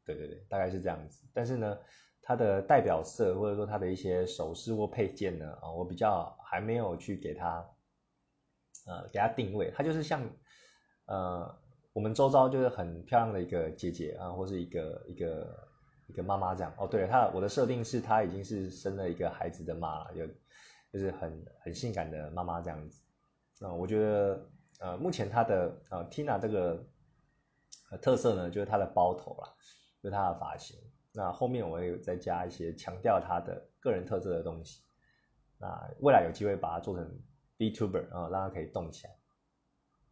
[0.04, 1.26] 对对对，大概是这样子。
[1.32, 1.78] 但是呢，
[2.22, 7.66] 她的代表色或者说她的一些首饰或配件呢，啊，我比较还没有去给她。
[8.88, 10.22] 呃，给他定位，他就是像，
[11.06, 11.58] 呃，
[11.92, 15.68] 我们周遭就是很漂亮的一个姐姐啊，或是一个一个
[16.06, 16.72] 一个妈妈这样。
[16.78, 20.24] 哦，对，他我的设定是她已经是生了一个孩子的妈，有
[20.92, 23.02] 就是很很性感的妈妈这样子。
[23.58, 24.48] 那我觉得，
[24.80, 26.86] 呃，目前他的呃 Tina 这个
[28.00, 29.54] 特色呢，就是他的包头啦，
[30.02, 30.78] 就是他的发型。
[31.12, 34.82] 那后面我也有再加一些强调他的个人特色的东西。
[35.58, 35.68] 那
[36.00, 37.18] 未来有机会把它做成。
[37.58, 39.16] Vtuber 啊，让它可以动起来。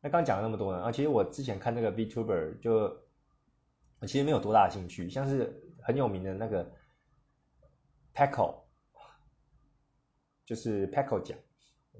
[0.00, 2.88] 那刚讲了那么多呢啊，其实我之前看那个 Vtuber 就，
[4.06, 5.10] 其实没有多大兴趣。
[5.10, 6.72] 像是很有名的那个
[8.14, 8.62] Paco，
[10.46, 11.38] 就是 Paco 奖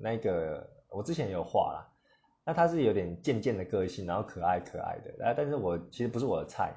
[0.01, 1.93] 那个，我之前也有画啦。
[2.45, 5.25] 那他是有点贱贱的个性，然后可爱可爱的。
[5.25, 6.75] 啊，但是我其实不是我的菜，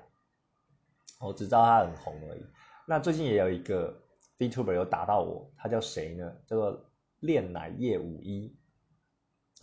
[1.20, 2.46] 我只知道他很红而已。
[2.88, 4.02] 那最近也有一个
[4.38, 6.36] Vtuber 有打到我，他叫谁呢？
[6.46, 6.84] 叫做。
[7.20, 8.56] 恋奶夜五一，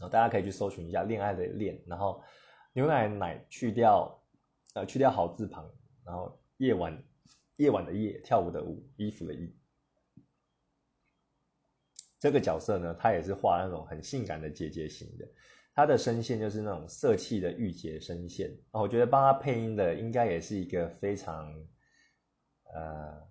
[0.01, 2.21] 啊，大家可以去搜寻一下“恋爱的恋”，然后
[2.73, 4.21] 牛奶奶去掉，
[4.75, 5.71] 呃，去掉好字旁，
[6.05, 7.01] 然后夜晚
[7.55, 9.55] 夜晚的夜，跳舞的舞，衣服的衣。
[12.25, 15.29] 这个角色呢，他也是画那种很性感的姐姐型的，
[15.75, 18.51] 他的声线就是那种色气的御姐声线。
[18.71, 21.55] 啊，我觉得帮他配音的应该也是一个非常，
[22.73, 23.23] 呃。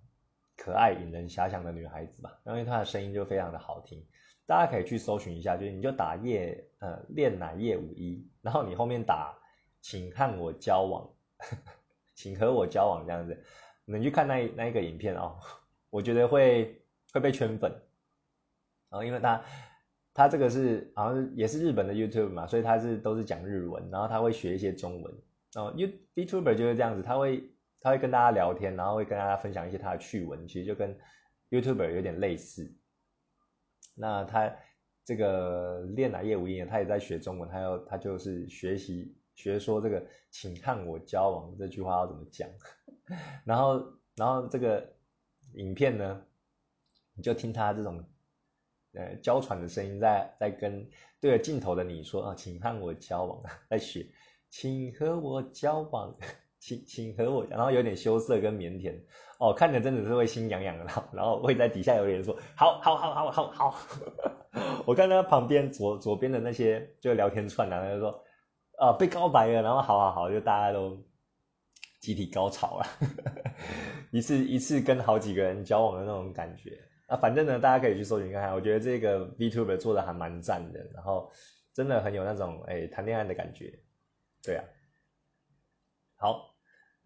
[0.56, 4.06] 可爱引人遐想的女孩子吧，因为她的声音就非常的好听，
[4.46, 9.36] 大家可以去搜寻一下，就是你就打夜呃恋奶夜舞一，然后你后面打
[9.80, 11.10] 请和我交往，
[12.14, 13.44] 请和我交往这样子，
[13.84, 15.36] 你去看那那一个影片哦，
[15.90, 16.80] 我觉得会
[17.12, 17.72] 会被圈粉，
[18.94, 19.44] 然后因为他
[20.14, 25.12] 他这个是好像是也是日本的 YouTube 嘛，所以他是都是讲日文，然后他会学一些中文，
[25.52, 27.50] 然后 You YouTuber 就是这样子，他会。
[27.80, 30.98] 他会跟大家聊天，然后会跟大家分享一些他的趣闻，其实就跟
[31.50, 32.74] YouTuber 有点类似。
[33.94, 34.50] 那他
[35.04, 40.02] 这个练哪业务音，他也在学中文，他要他就是学习学说这个
[40.32, 42.48] “请看我交往”这句话要怎么讲。
[43.44, 43.84] 然后，
[44.16, 44.90] 然后这个
[45.52, 46.22] 影片呢，
[47.12, 48.02] 你就听他这种
[48.94, 50.88] 呃娇喘的声音，在在跟
[51.20, 54.06] 对着镜头的你说啊，“请看我交往”，在学
[54.50, 56.16] “请和我交往”。
[56.64, 58.98] 请请和我，然后有点羞涩跟腼腆。
[59.38, 63.78] 哦，看着真的是会心痒痒的，然 后然后会在底下有人说好好好好好好，
[64.86, 68.24] 我看他旁边左左边的那些就聊天串，然后就说
[68.78, 70.96] 啊被告白了，然后好好好，就大家都
[72.00, 72.86] 集体高潮了，
[74.10, 76.80] 一次一次跟好几个人交往的那种感觉。
[77.06, 81.30] 啊，反正呢大家可以去搜寻看看，我觉得这个 Vtuber 做的还蛮赞的，然后
[81.72, 83.78] 真的很有那种哎谈恋爱的感觉，
[84.42, 84.64] 对啊，
[86.16, 86.54] 好。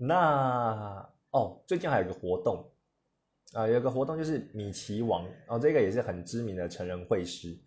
[0.00, 2.72] 那哦，最近还有个活动
[3.52, 7.58] 啊，有个活动就是米奇王，哦这个也是很知名的成人会师，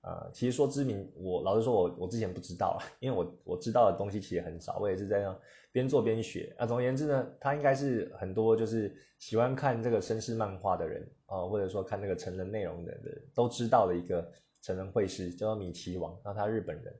[0.00, 5.40] 呃，其实说知名，我老实说，我我之前不知道，因为我我知道的东西其实很少，我也是在那
[5.72, 6.54] 边做边学。
[6.58, 14.30] 啊，总而言之呢，他应该是很多就是喜欢看这个绅士漫画的人啊，或者说看那个成人内容的人都知道的一个
[14.62, 16.94] 成人绘师，叫做米奇王，然后他日本人，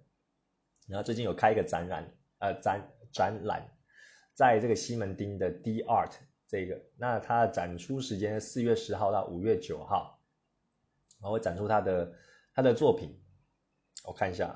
[0.86, 3.68] 然后最近有开一个展览，呃，展展览。
[4.34, 6.12] 在这个西门町的 D Art
[6.46, 10.20] 这个，那它的展出时间是四月十号到五月九号，
[11.20, 12.12] 然后展出他的
[12.58, 13.16] 他的作品，
[14.04, 14.46] 我看一下，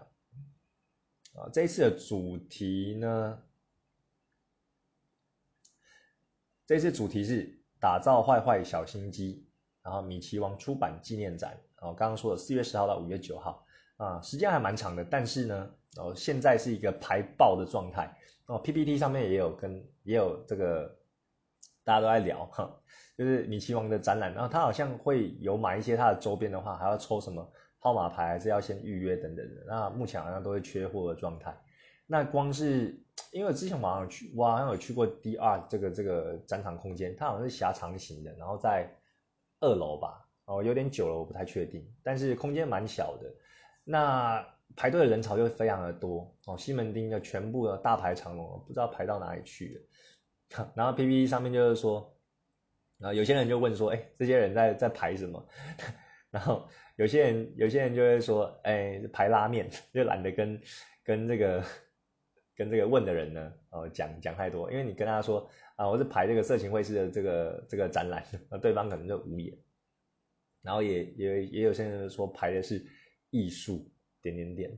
[1.37, 3.41] 啊，这一次的主题呢，
[6.67, 9.47] 这次主题是打造坏坏小心机，
[9.85, 13.65] 然后米奇王出版纪念展，哦，刚刚说的四月十号到五月九号，
[13.99, 18.13] 啊，时间还蛮长的，但是呢，哦，现在是一个排爆的状态。
[18.47, 20.99] 哦，PPT 上面也有跟也有这个，
[21.85, 22.83] 大家都在聊哈，
[23.17, 27.49] 就是米奇王的展览，然后他好像会有买一些他的周边的话，还要抽什么
[27.83, 29.65] 号码牌，还是要先预约等等的。
[29.67, 31.53] 那目前好像都是缺货的状态。
[32.07, 32.97] 那光是
[33.33, 38.89] 因为之前我好像去，我好像有去过 DR 这个这个展场空间，它好像是狭长型的，然后在
[39.59, 43.29] 二楼吧，哦，有点久了，我不太确定，但是空间蛮小的。
[43.83, 50.69] 那排队的人潮就非常的多哦，西门町的全部的大排长龙，不知道排到哪里去了。
[50.77, 52.15] 然后 PPT 上面就是说，
[53.01, 55.45] 啊，有些人就问说，哎，这些人在在排什么？
[56.33, 56.67] 然后
[56.97, 60.61] 有些人有些人就会说，哎，排拉面， 就懒得跟
[61.05, 61.63] 跟这个
[62.57, 69.57] 跟这个问的人呢，哦，讲讲太多，因为你跟他说啊，我是排这个色情会师的这个这个展览，那对方可能就无言。
[70.63, 72.83] 然后也也也有些人说排的是
[73.31, 73.91] 艺术
[74.23, 74.71] 点点点，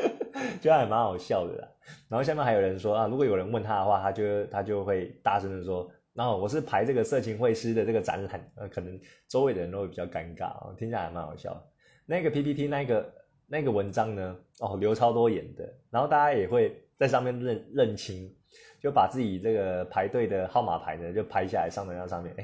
[0.60, 1.68] 就还蛮好笑的啦。
[2.08, 11.64] 然后下面还有人说啊，如果有人问他的话，他就他就会大声的说，然后我是排这个色情会师的这个展览，呃，可能周围的人都会比较尴尬哦，听起来还蛮好笑。
[12.06, 13.14] 那个 PPT 那个
[13.46, 18.34] 那个文章呢，哦，留超多言的，然后大家也会在上面认认清。
[18.82, 22.34] 就把自己这个排队的号码牌呢，就拍下来上到那上面，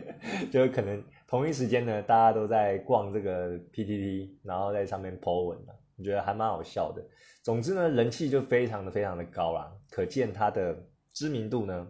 [0.52, 7.02] 就可能同一时间呢，大家都在逛这个 PTT，然后在上面 po 文了，我觉得还蛮好笑的。
[7.42, 10.76] 总之呢，人气就非常的非常的高啦，可见它的
[11.14, 11.88] 知名度呢，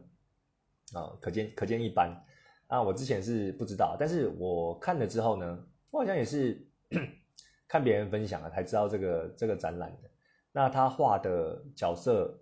[0.92, 2.24] 啊，可见可见一斑。
[2.68, 6.66] 啊，我之前是不知道，但是我看了之后呢，我好像也是
[7.68, 10.10] 看别人分享了才知道这个这个展览的。
[10.52, 12.40] 那他画的角色。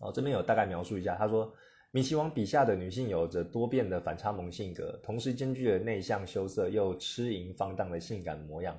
[0.00, 1.54] 哦，这边有大概描述一下，他说，
[1.90, 8.78] 米奇王笔下的女性有着多变的反差萌性格，同时兼具了内向羞涩又痴淫放荡的性感模样，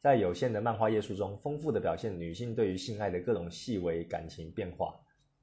[0.00, 4.98] 在有限的漫画页数中，丰富的表现女性对于性爱的各种细微感情变化。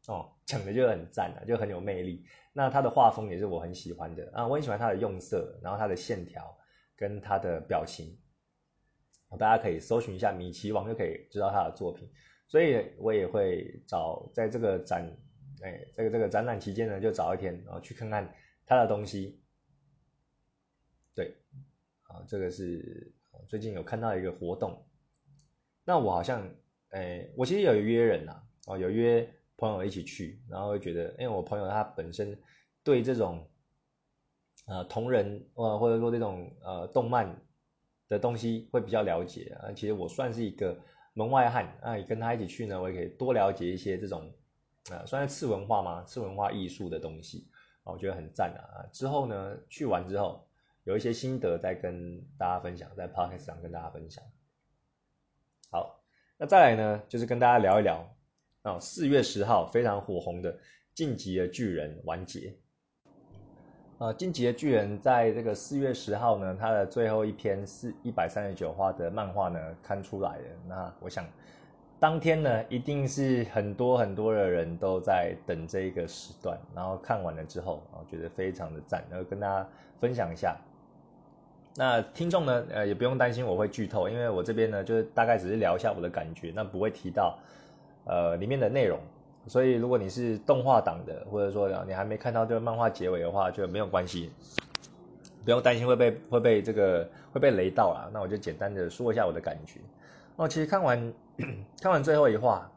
[0.07, 2.25] 哦，讲的就很赞啊，就很有魅力。
[2.51, 6.57] 那他的画风也是我很喜欢的啊，我很喜欢他的用色，然后他的线条
[6.95, 8.17] 跟他的表情，
[9.39, 12.11] 大家可以搜寻一下米奇王就可以知道他的作品。
[12.47, 15.09] 所以我也会找在这个展，
[15.61, 18.35] 哎，这个这个展览期间呢，就找一天，然后去看看
[18.65, 19.41] 他的东西。
[21.15, 21.35] 对，
[22.03, 23.11] 啊，这个是
[23.47, 24.85] 最近有看到一个活动，
[25.83, 26.47] 那我好像，
[26.89, 29.27] 哎，我其实有约人呐，哦，有约
[29.67, 32.37] 朋友一起去，然后会觉得，因为我朋友他本身
[32.83, 33.47] 对这种，
[34.67, 37.35] 呃，同人呃或者说这种呃动漫
[38.07, 40.77] 的东西会比较了解啊，其实我算是一个。
[41.15, 44.33] 门外汉啊，你跟他一起去呢，我也可以多了解一些这种，
[44.89, 46.03] 呃，算是次文化吗？
[46.05, 47.47] 次文化艺术的东西
[47.83, 48.81] 啊，我觉得很赞啊。
[48.91, 50.47] 之后呢，去完之后
[50.85, 54.23] 有一些心得再跟大家分享，在 podcast 上跟大家分享。
[55.69, 56.03] 好，
[56.35, 58.03] 那再来呢，就是跟大家聊一聊
[58.63, 60.53] 啊，四月十号非常火红的
[60.95, 62.55] 《晋级的巨人》完结。
[63.97, 70.45] 呃，晋级的巨人在这个四月十号呢，它的最后一篇是一百三十九话的漫画呢刊出来了。
[70.65, 71.25] 那我想，
[71.99, 79.67] 当天呢一定是很多很多的人都在等这一个时段，然后看完了之后啊，觉得非常的赞，然后跟大家
[79.99, 80.57] 分享一下。
[81.75, 87.37] 那听众呢，呃，也不用担心我会剧透，因为我这边呢就是大概只是聊一下我的感觉，那不会提到
[88.05, 88.99] 呃里面的内容。
[89.45, 94.31] 所以，如果你是动画党的，或者说你还没看到这个漫画结尾的话，就没有关系，
[95.43, 98.09] 不用担心会被会被这个会被雷到啦。
[98.13, 99.81] 那我就简单的说一下我的感觉。
[100.37, 101.13] 哦，其实看完
[101.81, 102.71] 看完最后一话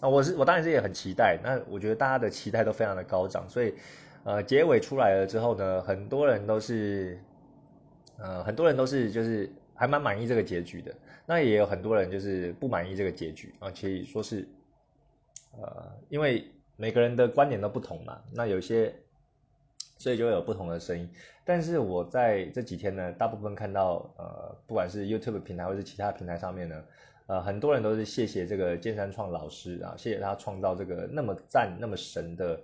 [0.00, 1.38] 啊，我是我当然是也很期待。
[1.42, 3.72] 那我觉得大家的期待都非常的高涨，所以
[4.24, 7.18] 呃，结尾出来了之后呢，很多人都是
[8.18, 10.92] 呃很多人都是就是还蛮满意这个结局的。
[11.24, 14.46] 那也有很多人就是不满意这个结局啊，可以说是。
[15.52, 16.44] 呃，因为
[16.76, 18.94] 每个人的观点都不同嘛，那有些，
[19.98, 21.10] 所以就会有不同的声音。
[21.44, 26.84] 但是我在这几天呢，大部分看到，呃，不管是 YouTube 平台或是其他平台上面呢，
[27.26, 32.60] 呃，很多人都是谢谢这个剑山创老师啊，谢谢他创造这个那么赞、那么神的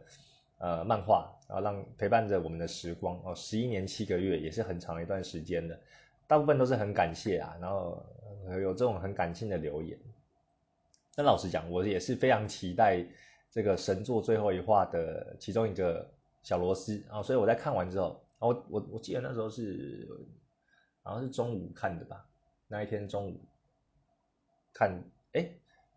[0.59, 5.79] 呃漫画，然后让陪伴着我们的时光哦，十一年七个月也是很长一段时间的，
[6.29, 8.01] 大部分都是很感谢啊，然后
[8.63, 9.99] 有这种很感性的留言。
[11.17, 13.03] 那老实讲，我也是非常期待
[13.51, 20.07] 这个神作最后一话的其中一个小螺丝啊，所以我在看完之后，我我我记得那时候是
[21.03, 22.29] 好像是中午看的吧，
[22.69, 23.41] 那一天中午
[24.75, 25.03] 看，
[25.33, 25.49] 哎，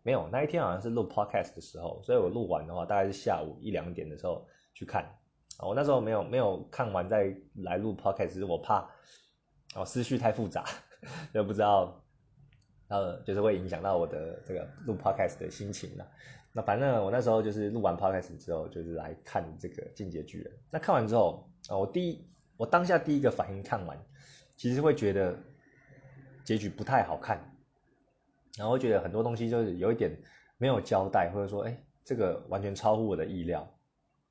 [0.02, 5.04] 没有，那一天好像是录 podcast 的时候，所以我录完的话大概是下午一两点的时候去看，
[5.58, 8.90] 我那时候没有没有看完再来录 podcast，只是我怕
[9.74, 10.64] 哦思绪太复杂，
[11.34, 12.02] 就不知道。
[12.90, 16.06] 呃，就是会影响到我的这个录 podcast 的心情了。
[16.52, 20.52] 那反正我那时候就是录完 podcast 之后，就是来看这个《进阶巨人》。
[20.72, 23.96] 那看完之后啊，我第一，我当下第一个反应看完，
[24.56, 25.38] 其实会觉得
[26.44, 27.56] 结局不太好看，
[28.58, 30.20] 然后会觉得很多东西就是有一点
[30.58, 33.72] 没有交代，或者说，哎，这个完全超乎我的意料。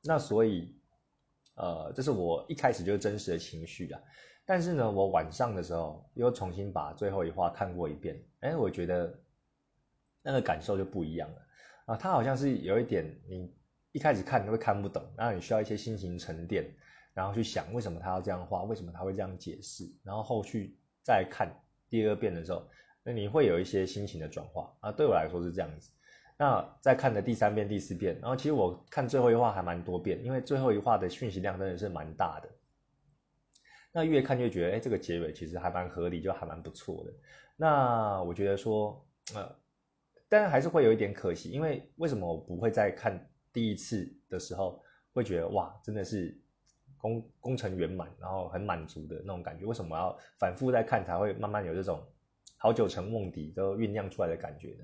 [0.04, 0.76] 那所以，
[1.56, 4.02] 呃，这是我一开始就是真实的情绪啊。
[4.50, 9.20] 但是呢，我晚上的时候又重新把最后一话看过一遍，哎，我觉得
[10.24, 11.42] 那个感受就不一样了
[11.86, 11.96] 啊。
[11.96, 13.54] 它好像是有一点，你
[13.92, 16.66] 一开始看你会看不懂，然后你需要一些心情沉淀，
[17.14, 21.56] 然后去想为什么他要这样画，为什么他会这样解释，然后后续再看
[21.88, 22.68] 第二遍的时候，
[23.04, 24.92] 那你会有一些心情的转化啊。
[24.92, 25.92] 对我来说是这样子。
[26.40, 32.50] 那再看的第三遍、第四遍，然后其实我看最后一话还蛮多遍，因为最后一话的讯息量真的是蛮大的。
[33.92, 37.14] 那越看越觉得，哎，这个结尾其实还蛮合理，就还蛮不错的。
[37.58, 39.56] 那我觉得说，呃，
[40.30, 43.20] 但还是会有一点可惜，因为为什么我不会再看
[43.52, 44.82] 第一次的时候
[45.12, 46.40] 会觉得哇，真的是
[46.98, 49.66] 功功成圆满，然后很满足的那种感觉？
[49.66, 52.06] 为什么要反复再看才会慢慢有这种
[52.58, 54.84] 好久成梦底都酝酿出来的感觉呢？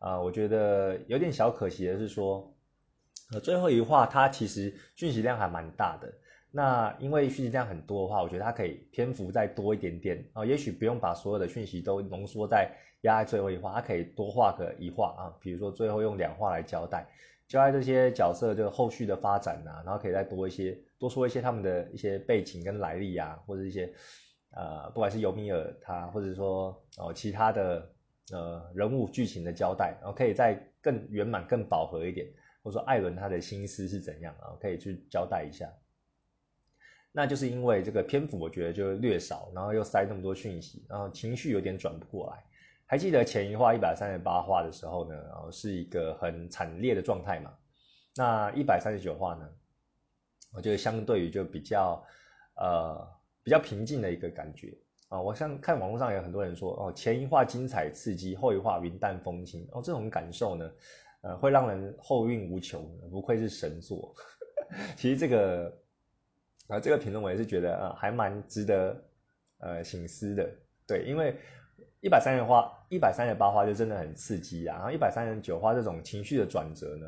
[0.00, 2.52] 啊，我觉得有点小可惜的是说，
[3.32, 6.12] 呃，最后一话它其实讯息量还蛮大的。
[6.50, 12.70] 那因为讯息量很多的话，我觉得它可以篇幅再多一点点啊，也许不用把所有的讯息都浓缩在
[13.02, 17.06] 压在最后一话，它可以多画个一画啊，比如说最后用两画来交代，
[17.46, 23.92] 交代这些角色就后续的发展啊，然后可以再多一些，多说一些他们的一些背景跟来历啊，或者一些
[24.52, 27.90] 呃，不管是尤米尔他，或者说哦其他的。
[28.32, 32.24] 呃，人物剧情的交代，然后可以再更圆满、更饱和一点，
[32.62, 35.68] 或者说艾伦他的心思是怎样啊，可以去交代一下。
[37.12, 42.44] 那就是因为这个篇幅我觉得就略少，然后又塞那么多讯息，然后情绪有点转不过来。
[42.86, 47.52] 还记得前一话一百三十八话的时候呢，然后是一个很惨烈的状态嘛。
[48.16, 49.48] 那一百三十九话呢，
[50.52, 52.04] 我觉得相对于就比较
[52.56, 53.08] 呃
[53.44, 54.76] 比较平静的一个感觉。
[55.08, 60.70] 啊，我像看网络上有很多人说，哦，前一话精彩刺激，后一话云淡风轻，哦，这种感受呢，
[61.22, 64.14] 呃，会让人后韵无穷，不愧是神作。
[64.96, 65.76] 其实这个，
[66.70, 69.04] 啊，这个评论我也是觉得，啊，还蛮值得，
[69.58, 70.50] 呃，醒思的。
[70.86, 71.36] 对，因为
[72.00, 77.06] 一百三十话，一百三十八花就真的很刺激啊，然后一百三十九花这种情绪的转折呢，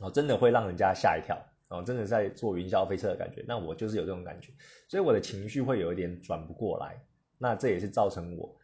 [0.00, 1.36] 哦，真的会让人家吓一跳。
[1.68, 4.52] 哦，真的在坐云霄飞车的感觉，那我就是有这种感觉，
[4.86, 6.96] 所以我的情绪会有一点转不过来，
[7.38, 8.56] 那这也是造成我，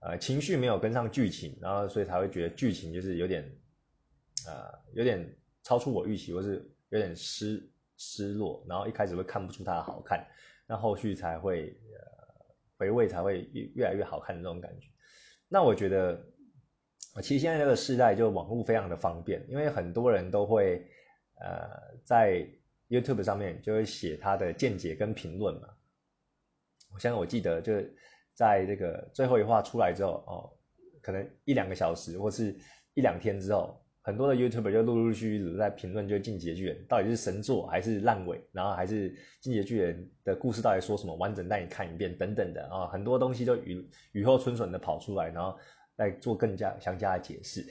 [0.00, 3.50] 呃，情绪没有跟上剧情，然后所以才会觉得剧情就是有点，
[4.46, 5.26] 呃，有点
[5.62, 7.66] 超出我预期，或是有点失
[8.00, 10.26] 失落，然后一开始会看不出它的好看，
[10.66, 14.88] 那后续才会呃回味才会越越来越好看的那种感觉。
[15.46, 16.18] 那我觉得，
[17.22, 20.84] 其实现在这个时代就网络非常的方便，因为很多人都会。
[21.42, 22.46] 呃，在
[22.90, 25.68] YouTube 上面就会写他的见解跟评论嘛。
[26.92, 27.72] 我现在我记得，就
[28.34, 30.52] 在这个最后一话出来之后，哦，
[31.00, 32.54] 可能一两个小时或是
[32.92, 45.56] 一两天之后，很多的 YouTuber 就陆陆续续在评论，就《进击的巨人》到底是神作还是烂尾，然后还是《进击的巨人》的故事到底说什么，完整带你看一遍等等的啊，很多东西都雨雨后春笋的跑出来，然后
[45.94, 47.64] 再做更加详加的解释。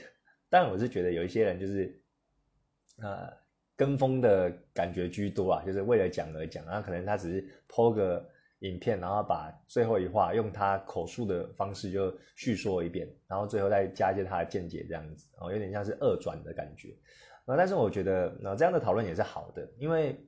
[0.48, 2.00] 但我是觉得有一些人就是，
[3.02, 3.38] 呃。
[3.76, 8.28] 跟风的感觉居多啊，就是为了讲而讲，然后可能他只是抛个
[8.60, 16.88] 影片，然后把最后一话用他口述的方式就叙说一遍，然后最后再加一些他的见解这样子，哦，有点像是二转的感觉。
[17.46, 20.18] 啊，但是我觉得那这样的讨论也是好的，因为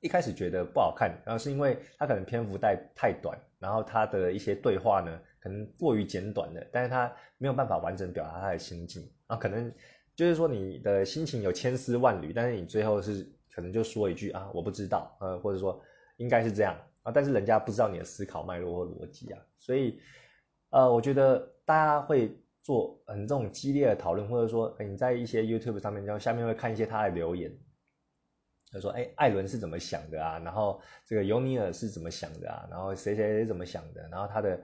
[0.00, 9.72] 一开始觉得不好看，然后是因为他可能篇幅太太短，然后他的一些对话呢可能过于简短了，但是他没有办法完整表达他的心境啊，可能。
[10.18, 15.80] 就是说，你的心情有千丝万缕，但是你最后是可能就说一句啊，我不知道，呃，或者说
[16.16, 16.76] 应该是这样
[17.12, 20.00] 但是人家不知道你的思考脉络或逻辑啊，所以，
[20.70, 27.56] 呃，我觉得大家会做很这种激烈的讨论，或者说你在一些 YouTube 上面，然后下面会看一些他的留言，
[28.70, 30.38] 他说，哎，艾伦是怎么想的啊？
[30.38, 32.66] 然后这个尤尼尔是怎么想的啊？
[32.70, 34.08] 然后谁谁谁怎么想的？
[34.10, 34.60] 然后他的。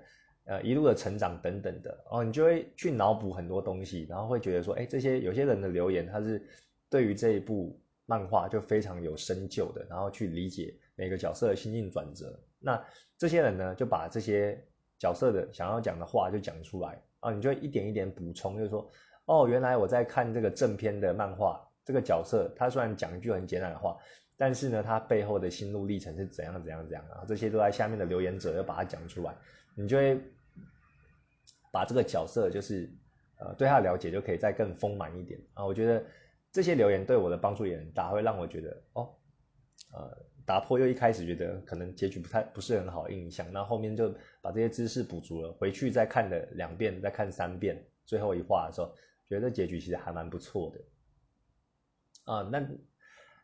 [0.46, 6.46] 呃，一路的成长等等的哦，你就会去脑补很多东西，然后会觉得说，哎，这些有些人的留言，他是
[6.90, 12.38] 对于这一部漫画就非常有深究的，然后去理解每个角色的心境转折。
[12.58, 12.82] 那
[13.18, 14.62] 这些人呢，就把这些
[14.98, 18.90] 角色的想要讲的话就讲出来啊，你就一点一点补充，就是说，
[19.26, 23.96] 哦，原来我在看这个正片的漫画，这个角色他虽然讲一句很简单的话，
[24.36, 29.34] 但是呢，他背后的心路历程是怎样怎样怎样啊，这些都在下面的留言者要把它讲出来，
[29.74, 30.20] 你就会。
[31.72, 32.88] 把这个角色就是，
[33.40, 35.66] 呃，对他了解就可以再更丰满一点啊！
[35.66, 36.04] 我觉得
[36.52, 39.12] 这些留言对我的帮助也很大，会让我觉得哦，
[39.92, 40.16] 呃，
[40.46, 48.94] 打破又一开始觉得可能结局不太不是很好印象，那后面就把这些知识补足了，回去再看了两遍，再看三遍，最后一话的时候，
[49.28, 50.80] 觉得结局其实还蛮不错的
[52.32, 52.42] 啊！
[52.52, 52.68] 那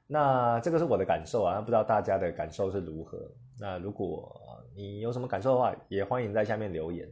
[0.06, 3.30] 那这个是我的感受啊，不知道大家的感受是如何？
[3.58, 7.08] 那如果你有什么感受的话，也欢迎在下面留言。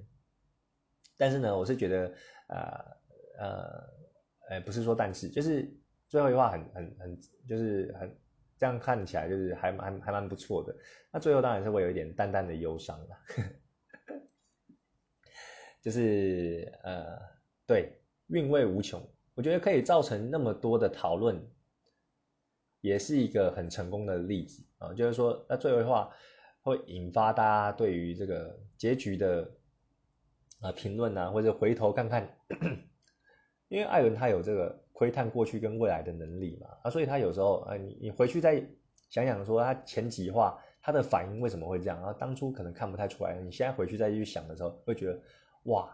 [1.17, 2.15] 但是呢，我是觉得，
[2.49, 2.59] 呃
[3.39, 3.85] 呃，
[4.51, 5.69] 呃，不是说但是，就是
[6.09, 8.17] 最后一话很很很就是很
[8.59, 10.75] 这样看起来就是还蛮还蛮不错的。
[11.13, 13.17] 那最后当然是会有一点淡淡的忧伤了，
[15.81, 17.19] 就是呃
[17.67, 19.01] 对韵味无穷，
[19.35, 21.41] 我觉得可以造成那么多的讨论，
[22.81, 24.93] 也是一个很成功的例子啊。
[24.93, 26.13] 就是说，那最后的话
[26.63, 29.51] 会引发大家对于这个结局的
[30.61, 32.37] 啊评论啊，或者回头看看，
[33.69, 34.85] 因为艾伦他有这个。
[34.99, 38.61] 窥探过去跟未来的能力嘛，啊，所以他有时候，啊，你你回去再
[39.11, 45.21] 想想说，他前几话他的反应为什么会这样，然后当初可能看不太出来，你现在回去再去想的时候，会觉得，
[45.67, 45.89] 哇，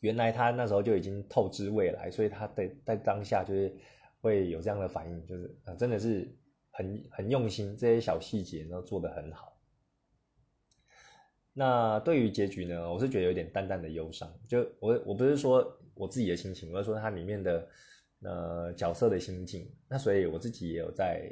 [0.00, 3.70] 原来他那时候就已经透支未来，所以他在在当下就是
[4.22, 6.34] 会有这样的反应，就是啊，真的是
[6.70, 9.52] 很很用心，这些小细节都做得很好。
[11.52, 15.78] 那对于结局呢，我是觉得有点淡淡的忧伤，就我我不是说。
[15.94, 17.68] 我自己的心情，我是说它里面的
[18.22, 21.30] 呃角色的心境，那所以我自己也有在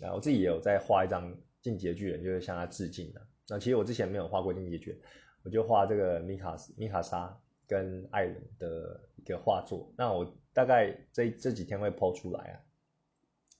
[0.00, 3.20] 呃，啊我自己也有在画一张进阶巨人，就是向他致敬的。
[3.46, 4.98] 那其实我之前没有画过进阶巨人，
[5.44, 9.92] 我就画这个米卡斯米卡莎跟艾伦的一个画作。
[9.98, 12.56] 那我大概这这几天会抛出来啊，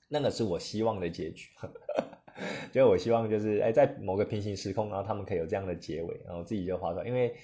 [0.09, 1.51] 那个是我希望的结局，
[2.72, 7.34] 就我希望就是哎在某个平行时空，然后他们可以有这样的结尾，然后我自己就画出来，因为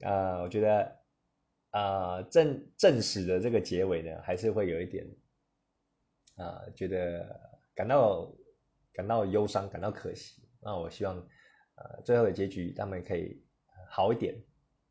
[0.00, 0.96] 呃我觉得。
[1.76, 5.04] 啊，正正史的这个结尾呢，还是会有一点
[6.36, 8.32] 啊，觉得感到
[8.92, 10.40] 感到忧伤，感到可惜。
[10.62, 11.16] 那我希望，
[11.74, 13.42] 呃，最后的结局他们可以
[13.90, 14.40] 好一点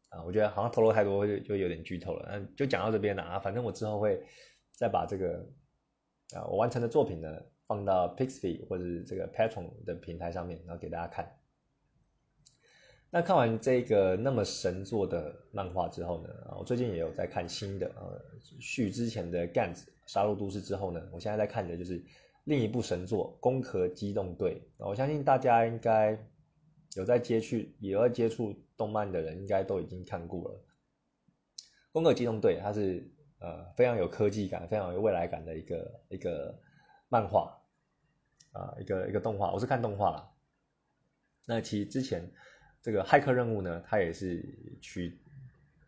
[0.10, 0.22] 啊。
[0.26, 3.40] 我觉得好像透露太多就就有点剧透了，那就讲到这边了啊。
[3.40, 4.22] 反正我之后会
[4.74, 5.38] 再把这个
[6.36, 11.38] 啊我完成的作品呢放到 Pixie 或者是这个 Patron 的平台上面，然后给大家看。
[13.10, 18.20] 那看完这个那么神作的漫画之后呢，我最近也有在看新的，呃，
[18.60, 22.04] 续之前的《ganz 杀戮都市》之后呢，我现在在看的就是
[22.46, 24.60] 另一部神作《攻壳机动队》。
[24.88, 26.18] 我相信大家应该
[26.96, 30.56] 有在接触，有在接触动漫的人，应该都已经看过了。
[31.92, 33.08] 《攻壳机动队》它是
[33.38, 36.60] 呃非常有科技感、非常有未来感的一个一个
[37.14, 37.62] 漫画
[38.54, 39.52] 啊，一个一个动画。
[39.52, 40.32] 我是看动画啦。
[41.46, 42.28] 那其实之前。
[42.86, 44.44] 这个骇客任务呢，它也是
[44.82, 45.18] 取，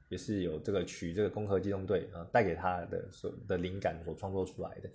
[0.07, 4.89] 也是有这个取这个攻壳机动队啊带给他的所的灵感所创作出来的。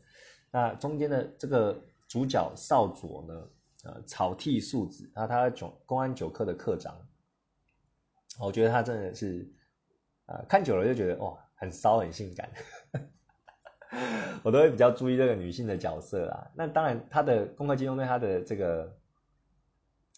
[0.50, 1.78] 那中间的这个
[2.08, 3.50] 主角少佐呢，
[3.84, 7.06] 呃，草剃素子，然后他九公安九课的课长，
[8.40, 9.46] 我觉得他真的是，
[10.24, 12.50] 呃，看久了就觉得哇，很骚很性感，
[14.42, 16.50] 我都会比较注意这个女性的角色啊。
[16.54, 18.96] 那当然，他的攻壳机动队，他的这个。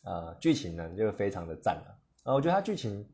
[0.05, 3.09] 呃，剧情呢就非常的赞了，呃，我觉得它剧情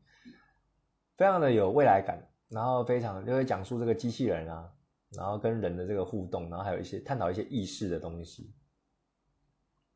[1.17, 4.73] 非常的有未来感，然后非常就会讲述这个机器人啊，
[5.11, 8.55] 然后跟人的这个互动，然后还有一些探讨一些意识的东西。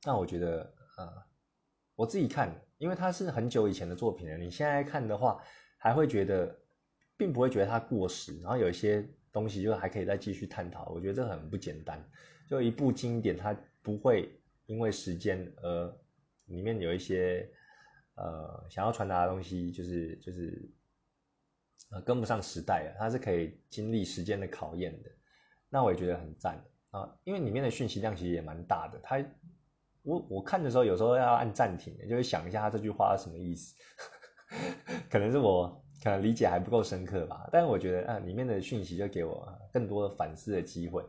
[0.06, 1.24] 那我觉得，呃，
[1.96, 5.42] 我自己看，因为它是很久以前的作品了，你现在看的话，
[5.80, 6.56] 还会觉得，
[7.18, 9.04] 并不会觉得它过时，然后有一些
[9.34, 10.90] 东西就还可以再继续探讨。
[10.96, 12.02] 我觉得这很不简单，
[12.48, 15.94] 就一部经典，它不会因为时间而。
[16.48, 17.50] 里面有一些
[18.16, 20.70] 呃想要传达的东西，就是就是
[21.90, 25.10] 呃跟不上时代了，它是可以经历时间的考验的。
[25.70, 26.62] 那我也觉得很赞
[26.92, 29.00] 啊，因为里面的讯息量其实也蛮大的。
[29.02, 29.24] 它
[30.02, 33.74] 我我看的时候有时候要按暂停，就会想一下他这句话是什么意思，
[35.10, 37.50] 可能是我可能理解还不够深刻吧。
[37.52, 41.06] 但我觉得啊，里面的讯息就给我更多的反思的机会。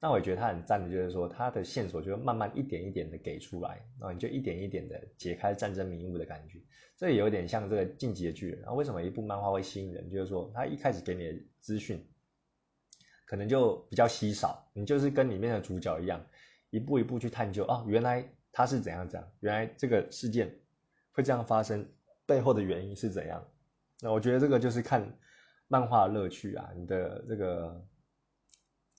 [0.00, 6.58] 那我也觉得他很赞的，就是说他的线索就慢慢一点一点的给出来，然后你就一点一点的解开战争迷雾的感觉。
[6.96, 8.60] 这也有点像这个进击的巨人。
[8.62, 10.10] 然后为什么一部漫画会吸引人？
[10.10, 12.04] 就是说他一开始给你的资讯
[13.26, 16.26] 可能就比较稀少，你就是跟里面的主角一样，
[16.70, 20.58] 一步一步去探究哦，原来他是怎样怎样，原来这个事件
[21.12, 21.88] 会这样发生，
[22.26, 23.46] 背后的原因是怎样。
[24.02, 25.16] 那我觉得这个就是看
[25.68, 27.86] 漫画的乐趣啊，你的这个。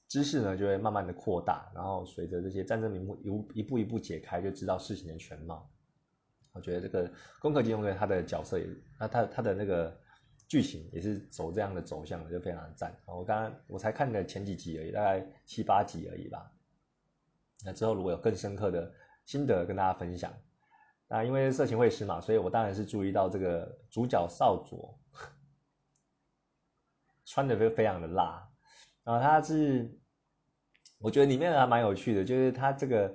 [0.09, 5.67] 知识呢就会慢慢的扩大，然后随着这些战争名目一一步一步解开，就知道事情的全貌。
[6.51, 8.67] 我觉得这个《攻壳机动队》他的角色也，
[8.99, 9.99] 那他他的那个
[10.47, 12.95] 剧情也是走这样的走向的，就非常的赞。
[13.07, 16.51] 我刚刚我才看了前几集而已，大概七八集而已吧。
[17.65, 18.93] 那之后如果有更深刻的
[19.25, 20.31] 心得跟大家分享，
[21.13, 24.97] 那因为色情会师嘛，所以我当然是注意到这个主角少佐
[27.23, 28.49] 穿的非非常的辣，
[29.03, 29.99] 然后他是。
[30.99, 33.13] 我觉得里面还蛮有趣的，就是他这个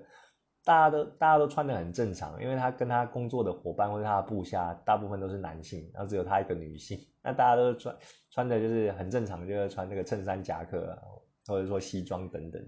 [0.62, 7.96] 大家都大家都穿的很正常，因为他跟他工作的伙伴或者他的部下大部分都是男性，然后只有他一个女性，那大家都穿
[8.30, 11.00] 穿的就是很正常，就是穿那个衬衫夹克，啊
[11.46, 12.62] 或者说西装等等。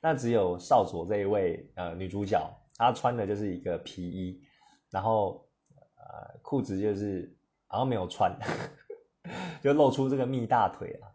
[0.00, 2.40] 那只有少佐这一位呃女主角，
[2.76, 4.40] 她穿的就是一个皮衣，
[4.90, 5.48] 然后
[5.96, 7.34] 呃裤子就是
[7.66, 8.36] 好像没有穿，
[9.62, 11.08] 就露出这个蜜大腿啊，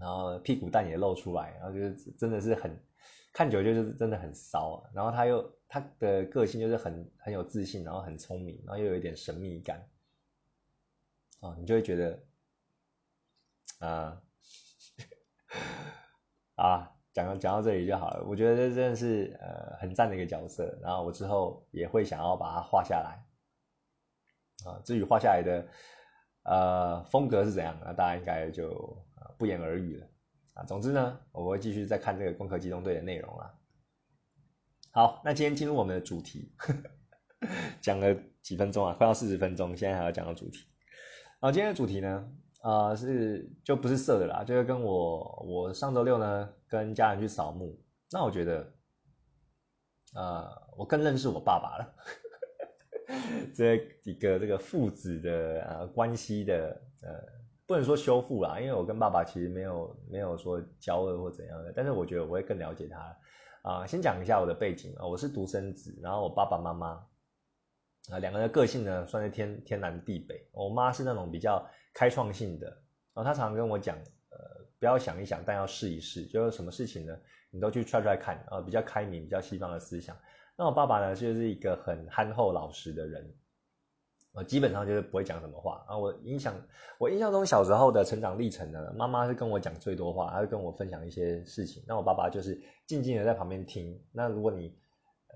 [0.00, 2.84] 然后屁股蛋也露出来，然后就是真的是很
[3.32, 4.90] 看久就是真的很骚啊。
[4.92, 9.88] 然后他又他的个性就是很很有自信，然后很聪明，然后又有一点神秘感。
[11.40, 12.24] 啊，你就会觉得，
[13.86, 14.22] 啊，
[16.56, 18.24] 啊，讲到讲到这里就好了。
[18.26, 23.24] 我觉得这真的是呃很赞的一个角色，然后我之后也会想要把它画下来。
[24.64, 25.66] 啊，至于画下来的
[26.42, 29.04] 呃风格是怎样，那大家应该就
[29.38, 30.06] 不言而喻了。
[30.54, 33.54] 啊，总之呢，我会继续再看这个《攻壳机动队》的内容啊。
[34.92, 36.54] 好，那今天进入我们的主题，
[37.82, 40.66] 讲了几分钟啊，快要四十分钟，现在还要讲到主题。
[41.40, 42.32] 然后今天的主题呢，
[42.64, 47.78] 啊是就不是色的啦，就是跟我我上周六呢跟家人去扫墓，
[48.10, 48.72] 那我觉得，
[50.14, 51.94] 呃，我更认识我爸爸了，
[53.54, 57.10] 这一个这个父子的呃关系的呃
[57.66, 63.16] 不能说修复啦，因为我跟爸爸其实没有没有说交恶或怎样的，但是我觉得我会更了解他
[63.70, 63.86] 啊。
[63.86, 67.06] 先讲一下我的背景啊，我是独生子，然后我爸爸妈妈。
[68.10, 70.46] 啊，两个人的个性呢，算是天天南地北。
[70.52, 72.66] 我妈是那种比较开创性的，
[73.14, 73.96] 然后他常常跟我讲，
[74.30, 74.38] 呃，
[74.78, 77.16] 不要想一想，但要试一试，就是什么事情呢，
[77.50, 80.14] 你都去 try try 看，啊，比较开明，比较西方的思想。
[80.56, 83.34] 那我爸爸呢，就是一个很憨厚老实的人，
[84.34, 85.84] 呃，基本上就是不会讲什么话。
[85.88, 86.54] 啊，我印象，
[86.98, 94.00] 我印象中小时候的成长历程呢，妈妈是跟我讲最多话，她会跟我分享一些事情，那我爸爸就是静静的在旁边听。
[94.12, 94.76] 那如果你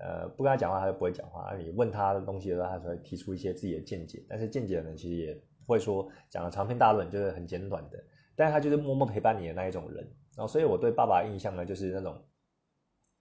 [0.01, 1.49] 呃，不跟他讲话，他就不会讲话。
[1.51, 4.25] 那你问他的东西的时候，他才会提出一些自己的见解。
[4.29, 8.03] 但是见解呢，其实也会说讲的长篇大论，就是很简短的。
[8.35, 10.03] 但是他就是默默陪伴你的那一种人。
[10.35, 12.21] 然后，所以我对爸爸印象呢，就是那种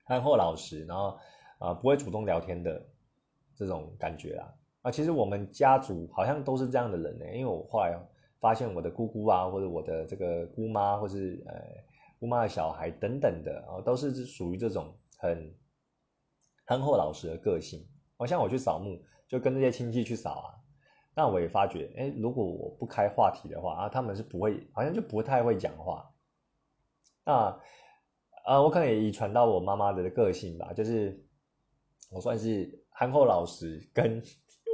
[0.05, 1.19] 憨厚老实，然后
[1.59, 2.85] 啊不会主动聊天的
[3.55, 4.55] 这种感觉啊。
[4.83, 7.25] 啊，其实我们家族好像都是这样的人呢。
[7.33, 7.97] 因为我后来
[8.41, 11.55] 发现我的姑姑啊，或者我的这个姑妈，或是呃
[12.19, 15.55] 姑妈的小孩等等的啊，都是属于这种很。
[16.71, 17.89] 憨厚老实的个性，
[18.19, 20.49] 好像我去扫墓，就跟这些亲戚去扫啊。
[21.19, 26.09] 那我也发觉，哎，如果我不开话题的话啊，他们是不会，好像就不太会讲话。
[27.25, 27.61] 那，
[28.47, 31.21] 呃，我可能也遗传到我妈妈的个性吧，就是
[32.13, 34.23] 我算是憨厚老实，跟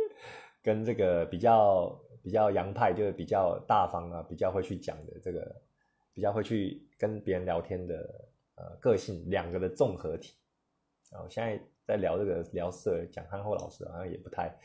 [0.63, 5.63] 跟这个比较比较洋派，就是比较大方啊，比较会去讲的这个，
[6.13, 7.95] 比较会去跟别人聊天的
[8.57, 10.35] 呃个性，两个的综合体。
[11.11, 11.59] 然后现在。
[11.87, 14.59] 在聊这个聊色，讲憨厚老实，好像也不太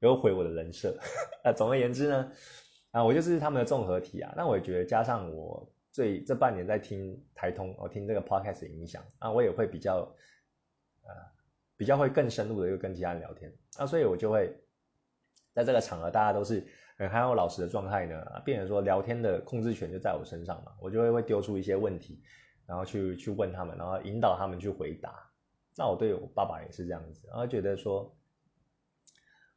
[0.00, 0.96] 有毁我的人设。
[1.44, 2.32] 那总而言之呢，
[2.90, 4.32] 啊，我就是他们的综合体啊。
[4.36, 10.14] 那我也觉得，加上我最这半年在听台通，我听这个 podcast 影响啊，我也会比较
[11.02, 11.10] 呃
[11.76, 14.54] 比较会更深入的，又跟其他人聊天啊，所以我就会
[15.54, 16.66] 在这个场合，大家都是
[16.98, 22.22] 很憨厚老实的状态呢，变成说聊天的控制权就在我身上嘛，我就会会丢出一些问题，
[22.66, 25.30] 然后去去问他们，然后引导他们去回答。
[25.76, 28.15] 那我对我爸爸也是这样子，然后觉得说，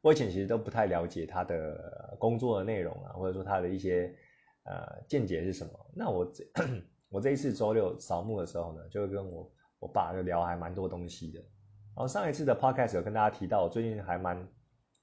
[0.01, 4.15] 我以前其实都不太了解他的工作的内容啊，或者说他的一些
[4.63, 5.73] 呃见解是什么。
[5.93, 6.43] 那我这
[7.09, 11.39] 我这一次周六扫墓的时候呢，就跟我我爸就聊还蛮多东西的。
[11.39, 14.47] 然后上一次的 podcast 有跟大家提到，我最近还蛮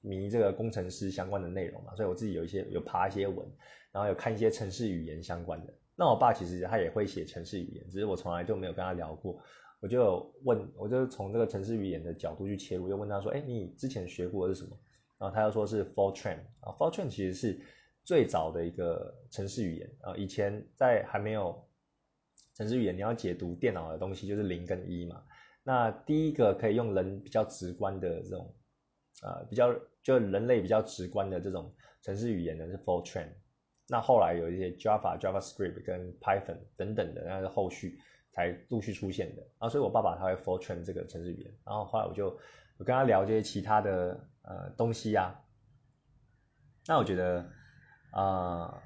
[0.01, 3.45] 迷这个工程师相关的内容嘛，所以我自己有一些有爬一些文，
[3.91, 5.73] 然后有看一些城市语言相关的。
[5.95, 9.39] 那我爸其实他也会写城市语言，只是我从来就没有跟他聊过。
[9.79, 14.75] 我就问，我就从这个城市语言的角度去切入，又问他说：“哎，你之前学过的是什么？”
[15.17, 17.59] 然后他又说是 Fortran 啊，Fortran 其实是
[18.03, 20.15] 最早的一个城市语言啊。
[20.15, 21.67] 以前在还没有
[22.53, 25.23] 城市语言，你要解读电脑的东西就是零跟一嘛。
[25.63, 28.55] 那第一个可以用人比较直观的这种，
[29.23, 33.29] 呃，比较就人类比较直观的这种城市语言呢是 Fortran。
[33.87, 37.99] 那后来有一些 Java、JavaScript 跟 Python 等等的，那是后续。
[38.29, 42.37] 才陆续出现的啊，所以我爸爸他会 Fortran 这个城市语言，然后后来我就
[42.77, 45.39] 我跟他聊这些其他的呃东西啊，
[46.87, 47.49] 那我觉得
[48.11, 48.81] 啊，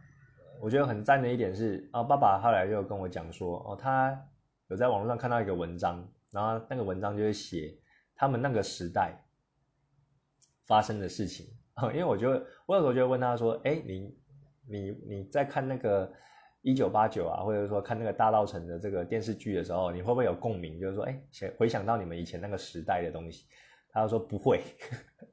[0.62, 4.28] 我觉得很赞的一点是啊，爸爸后来就跟我讲说哦，他
[4.68, 7.78] 有在网络上看到一个文章，然后那个文章就是写
[8.16, 9.26] 他们那个时代
[10.66, 11.48] 发生的事情，
[11.94, 12.30] 因为我就
[12.66, 14.18] 我有时候就会问他说，哎，你
[14.68, 16.12] 你你在看那个。
[16.64, 20.80] 一九八九啊，或者说看那个大稻城的这个电视剧的时候，你会不会有共鸣？
[20.80, 21.20] 就是说，哎，
[21.58, 23.48] 回想到你们以前那个时代的东西，
[23.94, 24.62] 他说不会，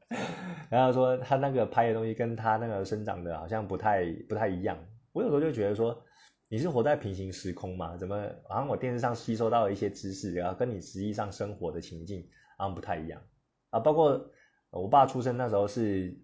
[0.71, 4.79] 然后说他那个拍的东西跟他那个生长的好像不太不太一样。
[5.13, 6.03] 我有时候就觉得说，
[6.49, 7.97] 你是活在平行时空吗？
[7.97, 13.23] 怎么好像我电视上吸收到的一些知识，然后跟你实际上生活的情境好像不太一样
[13.71, 13.81] 啊？
[13.81, 14.31] 包括
[14.71, 16.19] 我爸出生那时候是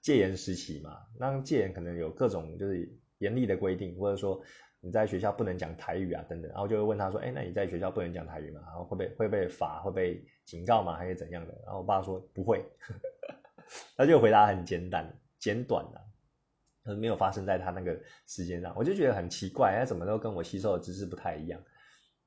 [0.00, 4.42] 戒严时期嘛，那戒严可能有各种就是严厉的规定，或者说
[4.84, 8.60] 你在学校不能讲台语啊等等，然后就会问他说，哎，那你在学校不能讲台语吗？
[8.66, 10.94] 然后会被会被罚，会被警告吗？
[10.96, 11.54] 还是怎样的？
[11.64, 12.62] 然后我爸说不会，
[13.96, 16.00] 他就回答很简短简短的。
[16.96, 21.58] 没有发生在他那个时间上，我就觉得很奇怪，他怎么都跟我吸收的知识不太一样。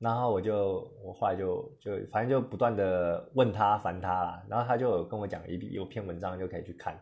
[0.00, 7.00] 然后我就我后来就就反正就不断的问他烦他啦，然后他就跟我讲一有篇文章就可以去看。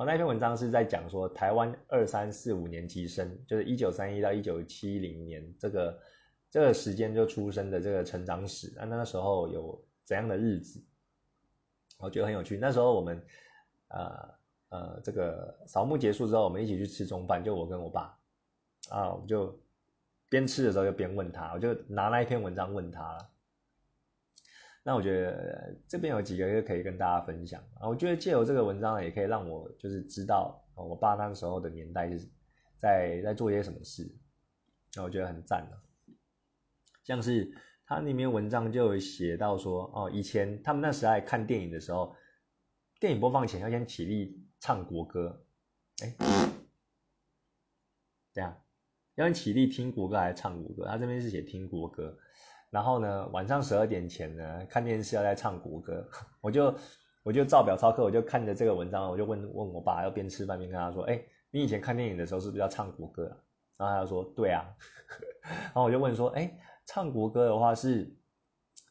[0.00, 6.00] 然后那篇文章是在讲说台湾二三四五年级生，就是一九三一到一九七零年这个
[6.50, 10.82] 这个时间就出生的这个成长史，那那时候有怎样的日子，
[11.98, 12.56] 我觉得很有趣。
[12.56, 13.22] 那时候我们
[13.88, 14.40] 呃。
[14.70, 18.16] 呃，这个扫墓结束之后，我们一起去吃中饭，就我跟我爸，
[18.88, 19.60] 啊，我就
[20.28, 23.29] 边吃的时候就边问他，我就拿那一篇文章问他了。
[24.90, 32.28] 那我觉得这边有几个可以跟大家分享啊，我觉得借由这个文章也可以让我就是知道我爸那时候的年代是
[32.80, 34.12] 在在做一些什么事，
[34.96, 35.80] 那我觉得很赞的。
[37.04, 37.54] 像是
[37.86, 42.16] 他里面文章就有写到说，哦，以前他们那时代看电影的时候，
[42.98, 44.44] 电影播放前要先起立。
[44.62, 45.46] 唱国歌，
[46.02, 46.14] 哎，
[48.34, 48.60] 这样，
[49.14, 50.84] 要你起立听国歌还是唱国歌？
[50.86, 52.18] 他这边是写听国歌，
[52.70, 56.08] 然后呢，晚上十二点前呢，看电视要在唱国歌，
[56.40, 56.74] 我就
[57.22, 63.24] 我就照表操课，我就看着这个文章，我就问问我爸，要边吃饭边跟他说，哎，你以前看电影的时候是不是要唱国歌？
[63.76, 64.64] 然后他就说，对啊，
[65.42, 66.50] 然后我就问说，哎，
[66.86, 68.10] 唱国歌的话是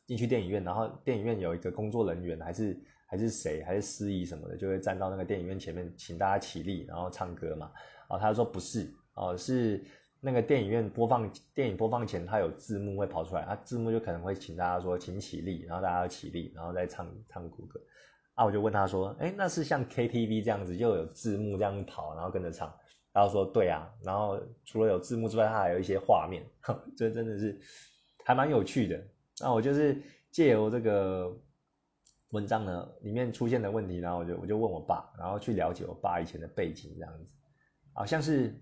[0.05, 2.79] 进去电影院，然后电影院有一个工作人员还是？
[3.11, 7.71] 还是谁，还是司仪什么的，就会站到那个电影院前面，请大家起立，然后唱歌嘛。
[8.07, 9.83] 然后他说不是，哦，是
[10.21, 17.79] 那个电影院播放电影播放前，他有字幕会跑出来，他字幕就可能会请大家说请起立，然后大家起立，然后再唱唱国歌。
[18.33, 22.73] 啊，我就问他说，哎，那是像 KTV 这样子，就有字幕这样跑，然后跟着唱。
[23.11, 26.43] 然后说对啊，然后除了有字幕之外，它还有一些画面，
[26.97, 27.59] 这真的是
[28.25, 29.03] 还蛮有趣的。
[29.41, 30.01] 那我就是
[30.31, 31.35] 借由这个。
[32.31, 37.33] 文章呢里面出现的问题，然后我就我就问我爸，然后去了解我爸以前的背景这样子，
[37.91, 38.53] 好像是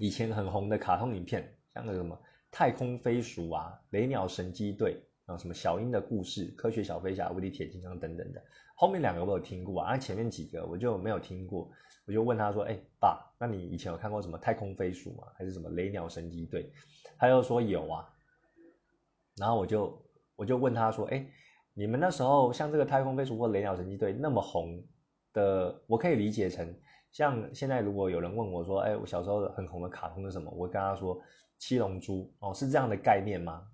[0.00, 2.18] 以前很红的卡通影片，像那个什么
[2.50, 8.42] 太空飞鼠啊、雷鸟神机队啊、什么小鹰的故事、科学小飞侠、无敌铁金刚等等的，
[8.74, 11.70] 后面两个我有听过啊，前面几个我就没有听过，
[12.06, 15.26] 我就问他说：“哎，爸，那你以前有看过什么太空飞鼠吗？
[15.36, 16.72] 还是什么雷鸟神机队？”
[17.18, 18.08] 他又说有啊，
[19.36, 20.02] 然后我就
[20.34, 21.26] 我就问他说：“哎。”
[21.72, 24.84] 你们那时候像这个太空飞鼠或雷鸟神机队那么红
[25.32, 26.74] 的，我可以理解成
[27.12, 30.50] 像现在如果有人问我说，哎，我小时候很红的卡通是什么？
[30.52, 31.20] 我跟他说
[31.58, 33.66] 七龙珠哦，是这样的概念吗？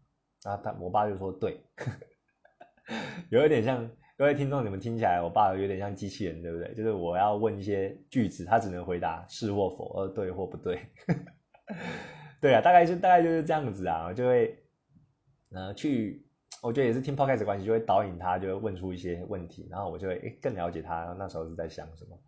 [0.43, 1.61] 然后他我爸就说对，
[3.30, 6.74] 有一点像各位听众你们听起来，我爸有点像机器人，对不对？
[6.74, 10.80] 就是我要问一些句子，他只能回答是或否，呃对或不对。
[12.41, 14.59] 对啊，大概是大概就是这样子啊，就会
[15.51, 16.22] 呃去。
[16.62, 22.18] 我觉得也是听 podcast 关系，就会导引他，就会问出一些问题，然后我就会更了解他那时候是在想什么。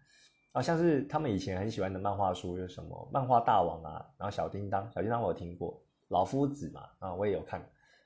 [0.52, 7.60] 啊，像是他们以前很喜欢的漫画书，有什么漫画大王啊，然后小叮当，小叮当我有听过，老夫子嘛，啊我也有看，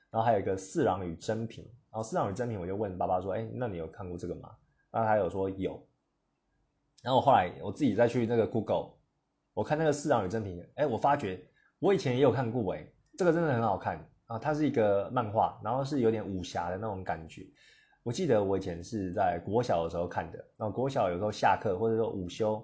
[0.09, 4.49] 然后还有一个四郎与真平，然后四郎与真平我就问爸爸说，哎，那你有看过这个吗？
[4.91, 5.81] 然后他有说有，
[7.01, 8.91] 然后我后来我自己再去那个 Google，
[9.53, 11.43] 我看那个四郎与真平，哎，我发觉
[11.79, 12.85] 我以前也有看过，哎，
[13.17, 14.09] 这个真的很好看。
[14.25, 17.45] 啊，它是一个漫画，然后是有点武侠的那种感觉。
[18.03, 22.61] 我记得我以前是在国小的时候看的，那国小有时候下课或者说午休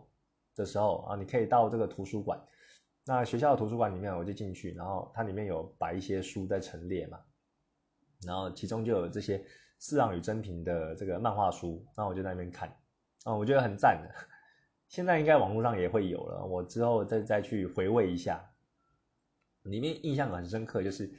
[0.53, 2.37] 的时候啊，你可以到这个图书馆。
[3.05, 7.17] 那学校的图书馆里面，我就进去，然后它里面有摆一些书在陈列嘛，
[8.25, 9.41] 然后其中就有这些
[9.77, 12.69] 四郎与真平的这个漫画书，那我就在那边看，
[13.23, 14.13] 啊，我觉得很赞的。
[14.89, 18.45] 现在应该网络上也会有了，我之后再再去回味一下。
[19.63, 21.09] 里面印象很深刻，就是。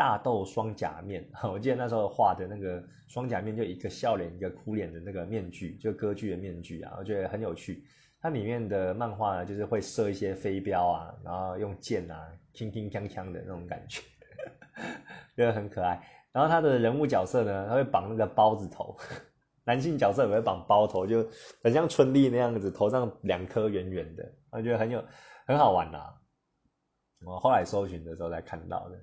[0.00, 7.84] 大豆双假面， 我记得那时候画的那个双假面，就一个笑脸，一个哭脸的那个面具，就歌剧的面具啊，我觉得很有趣。
[8.18, 14.00] 它里面的漫画呢，就是会射一些飞镖啊，然后用剑啊，轻轻锵锵的那种感觉，
[15.36, 16.00] 觉得很可爱。
[16.32, 18.96] 然后他的人物角色呢，他会绑那个包子头，
[19.64, 21.28] 男性角色也会绑包头，就
[21.62, 25.04] 很像春丽那样子，头上两颗圆圆的，我觉得很有
[25.46, 25.98] 很好玩呐。
[27.26, 28.98] 我后来搜寻的时候才看到的。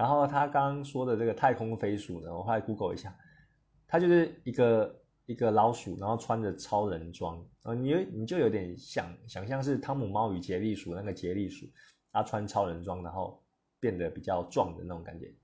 [0.00, 3.14] 然后他刚刚说的这个太空飞鼠呢，我后来 Google 一下，
[3.86, 11.66] 它就是一个一个老鼠，然后穿着超人装，呃，你你就有点想想象是汤姆猫与杰利鼠那个杰利鼠，
[12.12, 13.44] 他穿超人装，然后
[13.78, 15.34] 变得比较壮的那种感觉，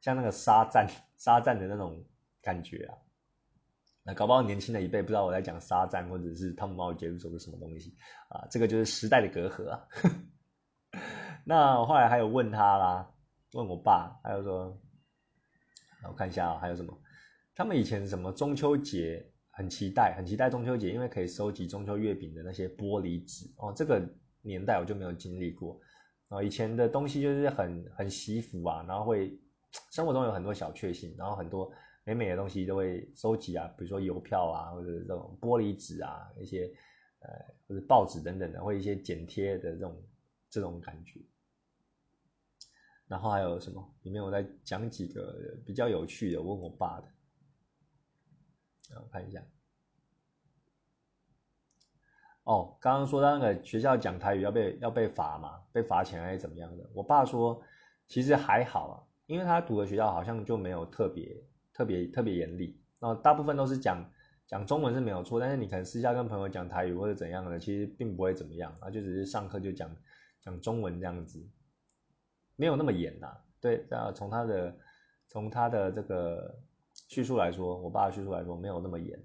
[0.00, 0.88] 像那个沙赞
[1.18, 2.02] 沙赞的那种
[2.40, 2.96] 感觉啊。
[4.04, 7.94] 那搞不好年轻的一辈不知道我在讲沙赞或者是汤姆猫与杰利鼠是什么东西
[8.30, 9.86] 啊，这个就是时代的隔阂啊。
[11.44, 13.10] 那我后来还有问他啦，
[13.52, 14.78] 问我爸，还有说，
[16.06, 16.98] 我看一下啊，还有什么？
[17.54, 23.72] 他们以前什么中秋节很期待，很期待中秋节，因为可以收集中秋月饼的那些玻璃纸哦。
[23.76, 24.00] 这个
[24.42, 25.80] 年代我就没有经历过
[26.28, 26.42] 啊。
[26.42, 29.38] 以前的东西就是很很惜福啊，然后会
[29.90, 31.70] 生活中有很多小确幸，然后很多。
[32.04, 36.64] 美美的东西都会收集啊，比如说邮票啊，或者这种玻璃纸啊，一些
[37.18, 37.28] 呃
[37.66, 40.02] 或者报纸等等的，或一些剪贴的这种
[40.48, 41.20] 这种感觉。
[43.08, 43.84] 然后还有什么？
[44.02, 47.08] 里面我再讲几个比较有趣的，问我爸的。
[48.94, 49.42] 我看一下。
[52.44, 56.88] 哦，刚刚说到那个学校讲台语要被要被罚嘛，被罚钱还是怎么样的？
[56.94, 57.60] 我爸说
[58.06, 58.94] 其实还好啊，
[59.26, 61.44] 因为他读的学校好像就没有特别。
[61.74, 64.04] 特别特别严厉，然后大部分都是讲
[64.48, 69.88] 讲中文是没有错，但是你可能私下跟朋友讲台语或者怎样的，其实并不会怎么样啊，就只是上课就讲
[70.40, 71.40] 讲中文这样子，
[72.58, 73.40] 没有那么严呐。
[73.60, 74.76] 对，啊，从他的
[75.28, 76.60] 从他的这个
[77.08, 79.16] 叙述来说，我爸的叙述来说没有那么严。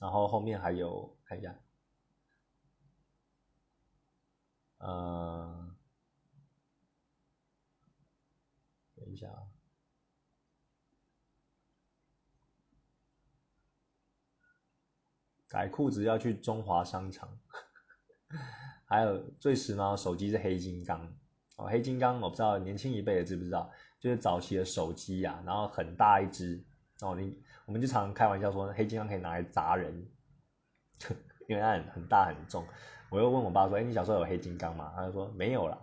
[0.00, 1.56] 然后后面还有看一下，
[4.78, 5.76] 呃，
[8.96, 9.46] 等一下啊。
[15.48, 17.38] 改裤子要去中华商场，
[18.86, 21.16] 还有最时髦的手机是黑金刚
[21.56, 26.62] 哦，黑金刚我不知道年轻一辈的知不知道，就是早期的手机呀，然后很大一只
[27.00, 27.36] 哦，你
[27.66, 30.06] 我们就常开玩笑说黑金刚可以拿来砸人，
[31.48, 32.64] 因为它很很大很重。
[33.10, 34.92] 我又问我爸说，哎，你小时候有黑金刚吗？
[34.96, 35.78] 他就说没有啦，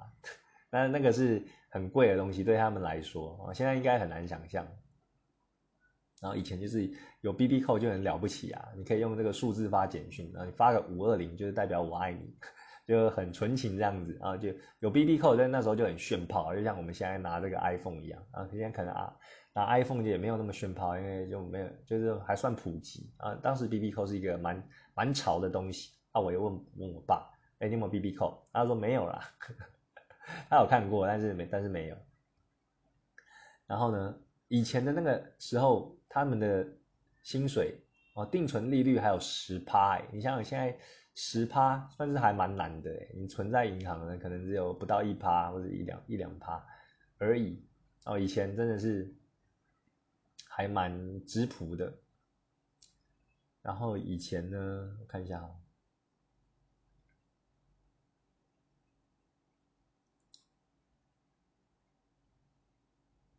[0.69, 4.67] 但是那个是很贵的东西，对他们来说啊，现在应该很难想象。
[6.21, 6.89] 然后以前就是
[7.21, 12.35] 有 B B 扣就很了不起啊，你可以用这个数字发简讯，然后你发个五二零就是代表我爱你，
[12.85, 19.15] 就很纯情这样子啊，就有 B B 扣，但那时候就很炫炮，就像我们现在拿这个 iPhone 一样啊，现在可能啊
[19.53, 23.35] 拿 iPhone 就也没有那么炫炮，因为就没有就是还算普及啊。
[23.35, 24.63] 当时 B B 扣是一个蛮
[24.93, 27.29] 蛮潮的东西啊，我又问问我爸，
[27.59, 28.47] 哎，你有没有 B B 扣？
[28.51, 29.31] 他说没有啦，
[30.49, 31.97] 他有看过，但是没但是没有。
[33.67, 34.15] 然后呢，
[34.47, 35.97] 以前的那个时候。
[36.15, 36.67] 他们的
[37.23, 37.75] 薪水
[38.13, 40.77] 哦，定存利率还有十趴，你想想现在
[41.15, 46.65] 十趴算是还蛮难的你存在银行呢，可能只有不到一趴或者一两一两趴
[47.17, 47.63] 而已
[48.05, 48.17] 哦。
[48.17, 49.13] 以前真的是
[50.47, 51.93] 还蛮质朴的。
[53.61, 55.49] 然后以前呢，我看一下哈，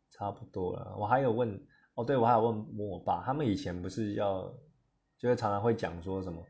[0.09, 0.95] 差不多了。
[0.97, 1.67] 我还有问。
[1.97, 4.53] 哦，对，我还有问问我爸，他们以前不是要，
[5.17, 6.45] 就是常常会讲说什么，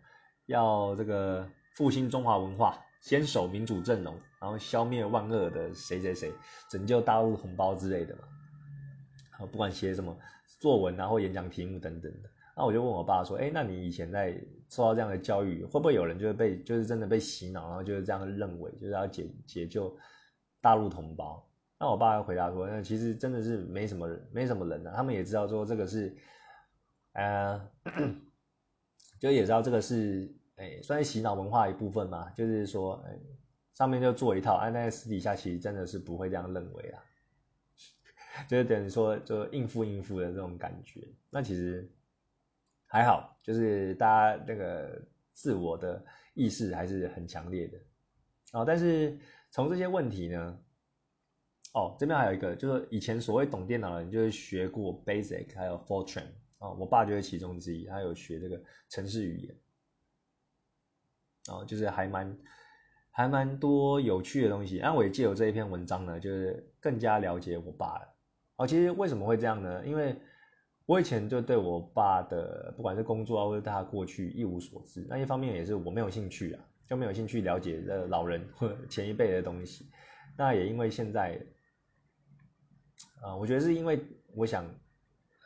[0.45, 6.31] 要这个复兴中华文化，坚守民主阵容，然后消灭万恶的谁谁谁，
[6.69, 9.47] 拯救大陆同胞之类的嘛。
[9.51, 10.17] 不管写什么
[10.59, 14.33] 作文啊或演讲题目等等的，那我就问我爸说，哎，那你以前在
[14.69, 19.95] 受到这样的教育，会不会有人就是被就是真的被洗脑，然后就是这样认为，就是要解解救
[20.61, 21.45] 大陆同胞？
[21.77, 24.93] 那我爸回答说：“那其实真的是没什么人，没什么人的。
[24.93, 26.15] 他们也知道说这个是，
[27.11, 27.69] 呃，
[29.19, 32.29] 就也知道这个是，哎，算是洗脑文化一部分嘛。
[32.31, 33.17] 就是说，哎，
[33.73, 37.03] 上面就做一套，哎，在私底下其实真的是不会这样认为啊。
[38.47, 41.07] 就是等于说，就应付应付的这种感觉。
[41.29, 41.89] 那其实
[42.85, 45.01] 还好，就是大家那个
[45.33, 46.03] 自我的
[46.33, 47.77] 意识还是很强烈的。
[48.51, 49.17] 哦，但是
[49.51, 50.59] 从这些问题呢？”
[51.73, 56.23] 哦，这边还有一个，就是以前所谓懂电脑的人，就是学过 Basic 还有 Fortran
[56.59, 59.55] 啊，我爸就是其中之一，他有学这个城市语言，
[61.49, 62.37] 哦，就是还蛮
[63.11, 64.79] 还蛮多有趣的东西。
[64.79, 68.15] 那我也借由这一篇文章呢，就是更加了解我爸了。
[68.57, 69.85] 哦，其实为什么会这样呢？
[69.85, 70.15] 因为
[70.85, 75.05] 我以前就对我爸的不管是工作啊，或者他过去一无所知。
[75.09, 79.89] 那一方面也是我没有兴趣啊，就没有兴趣了解的老人或前一辈的东西。
[80.37, 81.39] 那也因为现在。
[83.21, 83.99] 啊，我觉得是因为
[84.35, 84.63] 我想，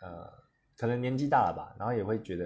[0.01, 0.29] 呃，
[0.79, 2.45] 可能年纪大了吧，然后也会觉得，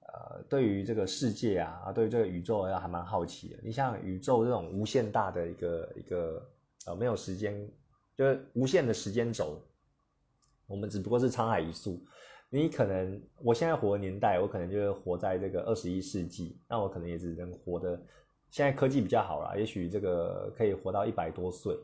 [0.00, 3.58] 呃，对于这个世界啊，啊，对于这个宇宙要还蛮好奇的。
[3.62, 6.44] 你像宇宙这种无限大的一个一个，
[6.86, 7.70] 呃，没有时间，
[8.16, 9.62] 就是无限的时间轴，
[10.66, 12.04] 我们只不过是沧海一粟。
[12.50, 17.96] 你可能我现在活的年代，我可能就是活在这个二十一世纪，那我可能也只能活的
[18.50, 21.78] 现在科技比较好了，也许这个可以活到一百多岁。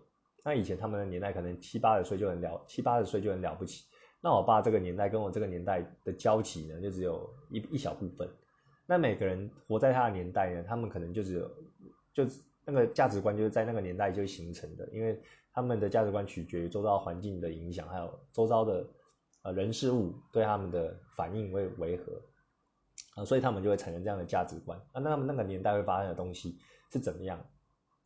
[0.45, 3.85] 那以前他们的年代可能七八十岁就很了，七八十岁就很了不起。
[4.21, 8.29] 那我爸这个年代跟我这个年代的交集呢，就只有一一小部分。
[8.87, 11.51] 那每个人活在他的年代呢，他们可能就只有
[12.12, 12.25] 就
[12.64, 15.21] 那个价值观就是在那个年代就形成的，因为
[15.53, 18.87] 他们的价值观取决于周遭环境的影响，还有周遭的
[19.43, 22.21] 呃人事物对他们的反应会违和
[23.14, 25.01] 啊，所以他们就会产生这样的价值观啊。
[25.01, 26.59] 那他们那个年代会发生的东西
[26.91, 27.39] 是怎么样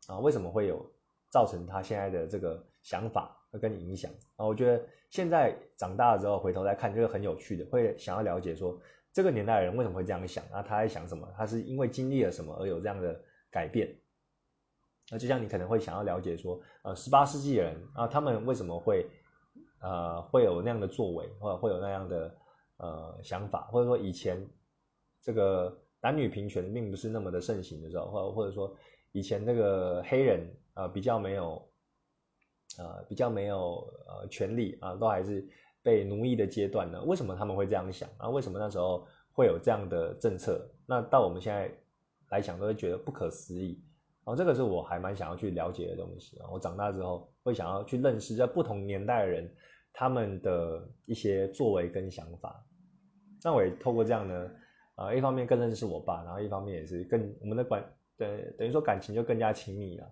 [0.09, 0.19] 啊？
[0.19, 0.85] 为什么会有
[1.31, 3.39] 造成他现在的这个想法？
[3.53, 4.47] 会跟你影响啊！
[4.47, 8.81] 我觉得现在长大了之后回头来看，就是很有趣的，会想要了解说
[9.13, 10.63] 这个年代的人为什么会这样想啊？
[10.63, 11.29] 他在想什么？
[11.37, 13.21] 他是因为经历了什么而有这样的
[13.51, 13.95] 改变？
[15.11, 19.07] 那就像你可能会想要了解说，呃，十八世纪的人啊，他们为什么会
[19.83, 22.35] 呃会有那样的作为，或者会有那样的
[22.79, 24.49] 呃想法，或者说以前
[25.21, 28.75] 这个男女平权并不是那么的盛行的时候，或或者说
[29.13, 30.41] 以前那个黑人
[30.73, 31.71] 啊比较没有。
[32.79, 35.47] 呃，比较没有呃权利啊，都还是
[35.83, 37.03] 被奴役的阶段呢。
[37.05, 38.31] 为什么他们会这样想啊？
[38.31, 40.67] 为什么那时候会有这样的政策？
[40.87, 41.71] 那到我们现在
[42.31, 43.83] 来讲，都会觉得不可思议
[44.25, 44.35] 哦。
[44.35, 46.49] 这个是我还蛮想要去了解的东西啊。
[46.51, 49.55] 我长大之后会想要去认识在不同年代的人
[49.93, 52.65] 他们的一些作为跟想法。
[53.43, 54.51] 那我也透过这样呢，
[54.95, 57.85] 啊，一方面更认识我爸，然后一方面也是更我们的关
[58.17, 60.11] 对等于说感情就更加亲密了。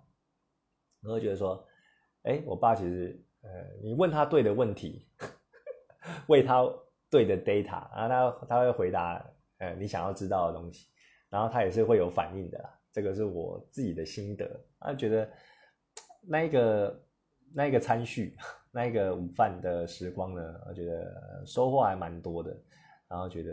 [1.04, 1.64] 我会觉得说。
[2.22, 3.48] 哎，我爸其实，呃，
[3.82, 5.08] 你问他对的问题，
[6.28, 6.62] 为他
[7.08, 9.24] 对的 data，然后他他会回答，
[9.58, 10.88] 呃，你想要知道的东西，
[11.30, 12.78] 然后他也是会有反应的啦。
[12.92, 15.30] 这个是我自己的心得，啊，觉得
[16.22, 17.02] 那一个
[17.54, 18.36] 那一个餐叙，
[18.70, 22.54] 那一个午饭的时光呢，我觉得收获还蛮多的，
[23.08, 23.52] 然后觉得，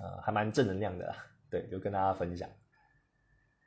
[0.00, 1.14] 呃，还蛮正能量的，
[1.48, 2.48] 对，就跟大家分享。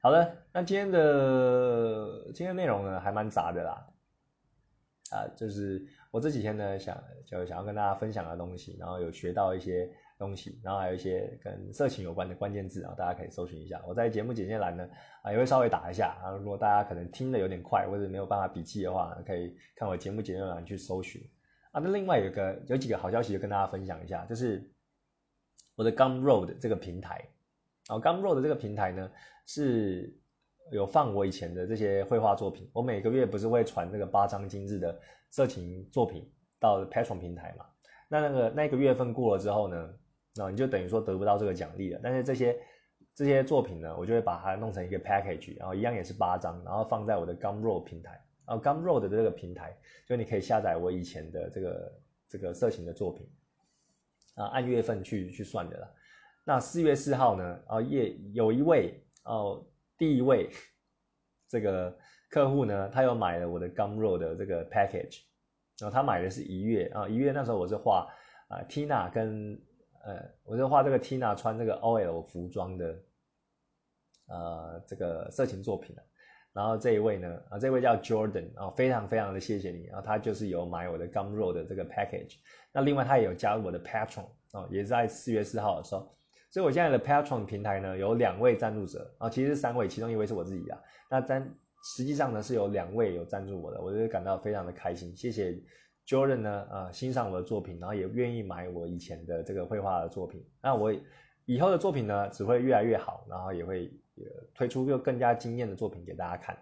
[0.08, 3.86] 好的，那今天的今天内容呢还蛮杂的啦，
[5.12, 13.82] 啊，就是我这几天呢想就想要跟大家分享的东西，然后有学到一些东西，然后还有一些跟色情有关的关键字啊，大家可以搜寻一下。
[13.86, 14.88] 我在节目简介栏呢
[15.24, 21.22] 啊也会稍微打一下啊，如果大家可能听的有点快或者没有办法笔记的话，可以看我节目简介栏去搜寻
[21.74, 21.82] 啊。
[21.84, 24.72] 那另外有个有几个好消息就跟大家分享一下，就是
[25.76, 27.28] 我的 Gumroad 这个平台。
[27.90, 29.10] 然后 Gumroad 这个平台呢，
[29.48, 30.16] 是
[30.72, 32.70] 有放我以前的这些绘画作品。
[32.72, 35.00] 我每个月不是会传这个八张精致的
[35.32, 37.66] 色情作品到 Patron 平台嘛？
[38.08, 39.94] 那那个那个月份过了之后呢，
[40.36, 42.00] 那你就等于说得不到这个奖励了。
[42.04, 42.56] 但是这些
[43.16, 48.22] 这些作品呢，我就会把它弄成一个 package，然后一样也是八张，然后放在我的 Gumroad 平台。
[48.46, 49.78] 然后 Gumroad 的这个平台，
[50.08, 53.30] 就你可以下载我以前的这个这个色情的作品，
[54.36, 55.94] 啊，按月份去去算的了。
[56.46, 57.60] 那四月四号呢？
[57.68, 59.66] 啊，也有一位哦，
[59.98, 60.50] 第一位
[61.50, 61.98] 这个
[62.30, 65.22] 客户呢，他又买了我的 Gumroad 的这个 package，
[65.80, 68.08] 然后他买的是一月啊，一月那时候我是画
[68.48, 69.62] 啊 Tina 跟
[70.04, 73.04] 呃，我是画这个 Tina 穿这个 OL 服装的
[74.28, 76.04] 呃这个色情作品的，
[76.54, 82.38] 然后这一位呢啊，这位叫 Jordan 啊，非常非常的谢谢你，然后他就是有买我的 Gumroad 的这个 package，
[82.72, 86.17] 那另外他也有加入我的 Patron 哦，也在四月四号的时候。
[86.58, 90.80] 所以我现在的 Patron 平台呢，有两位赞助者啊，其实是三位，其中一位是我自己啊。
[91.08, 91.54] 那赞
[91.96, 95.16] 实际上呢是有两位有赞助我的，我就感到非常的开心。
[95.16, 95.56] 谢谢
[96.08, 100.44] Jordan 呢，啊欣赏我的作品，然后也愿意买我以前的这个绘画的作品。
[100.60, 100.92] 那我
[101.46, 103.94] 以后的作品呢，只会越来越好，然后也会
[104.56, 106.58] 推出又更加惊艳的作品给大家看。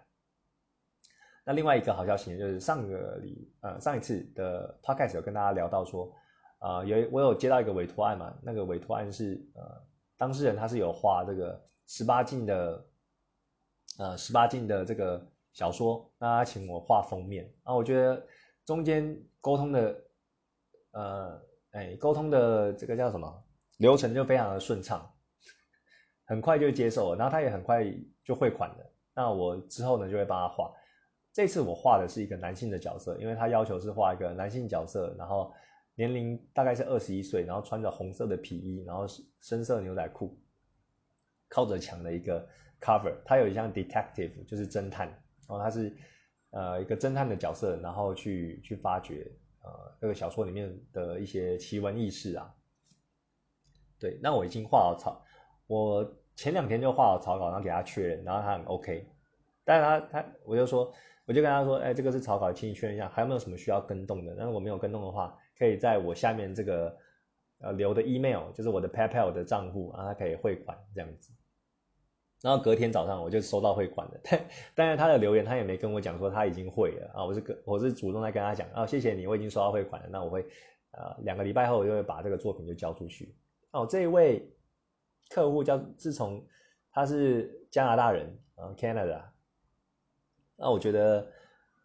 [1.42, 6.14] 那另外一个好消息呢，就是上个礼呃上一次的 Podcast 有跟大家聊到说。
[6.58, 8.34] 啊，有我有接到一个委托案嘛？
[8.42, 9.82] 那个委托案是呃，
[10.16, 12.86] 当事人他是有画这个十八禁的，
[13.98, 17.74] 呃，十八禁的这个小说，那他请我画封面啊。
[17.74, 18.26] 我觉得
[18.64, 20.02] 中间沟通的，
[20.92, 21.42] 呃，
[21.72, 23.44] 哎，沟通的这个叫什么
[23.76, 25.14] 流程就非常的顺畅，
[26.24, 27.84] 很快就接受了，然后他也很快
[28.24, 28.92] 就汇款了。
[29.14, 30.72] 那我之后呢就会帮他画。
[31.34, 35.52] 这次我画的是一个男性的角色，因为他要求是画一个男性角色，然后。
[35.96, 39.06] 年龄大概是二十一岁，然后穿着红色的皮衣，然后
[39.40, 40.38] 深色牛仔裤，
[41.48, 42.46] 靠着墙的一个
[42.78, 43.14] cover。
[43.24, 45.96] 他有一项 detective，就是侦探，然后他是
[46.50, 49.26] 呃一个侦探的角色，然后去去发掘
[49.62, 52.54] 呃这个小说里面的一些奇闻异事啊。
[53.98, 55.24] 对，那我已经画好草，
[55.66, 59.08] 我前两天就画好草稿，然后给他确认，然后他很 OK。
[59.64, 60.92] 但是他他我就说，
[61.24, 64.34] 我就跟他说，哎，这个是草稿，请你确认一下，还有没有什么需要跟动的？
[64.36, 65.34] 但是我没有跟动的话。
[65.58, 66.96] 可以在我下面这个
[67.58, 71.32] 呃留的 email，就是我的 PayPal 的账户，然后他可以汇款这样子。
[72.42, 80.42] 然后隔天早上我就收到汇款了，但但是他的留言他也没跟我讲说他已经汇了啊，我是跟我是主动在跟他讲啊，谢谢你，我已经收到汇款了，那我会
[80.92, 83.34] 呃两个礼拜后我就会把这个作品就交出去。
[83.70, 84.54] 哦，这一位
[85.30, 86.46] 客户叫自从
[86.92, 89.22] 他是加拿大人啊，Canada，
[90.56, 91.26] 那我觉得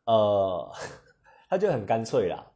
[0.04, 0.72] 呃
[1.50, 2.51] 他就很干脆啦，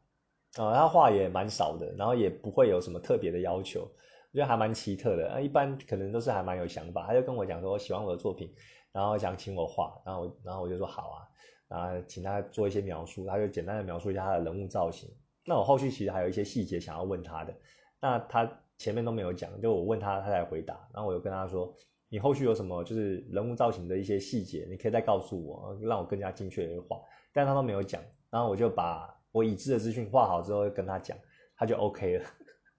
[0.55, 3.81] 啊，他话也蛮少的，然后也不会有什么特别的要求。
[3.81, 7.05] 我觉得还蛮奇特的，啊，一般可能都是还蛮有想法。
[7.07, 8.53] 他就跟我讲说，喜欢我的作品，
[8.91, 11.27] 然后想请我画，然后然后我就说好啊，
[11.67, 15.09] 然后请他做一些描述，他就简单的描述一下他的人物造型。
[15.45, 17.53] 那我后续其实还有一些细节想要问他的，
[18.01, 20.73] 那他前面都没有讲，就我问他，他才回答。
[20.93, 21.73] 然后我就跟他说，
[22.09, 26.99] 你后续有什么就是人物造型的一些细节，你可以再告诉我，让我更加精确的画。
[27.31, 31.17] 但他都没有讲，然后我就把我已知的资讯画好之后跟他讲，
[31.57, 32.25] 他就 OK 了。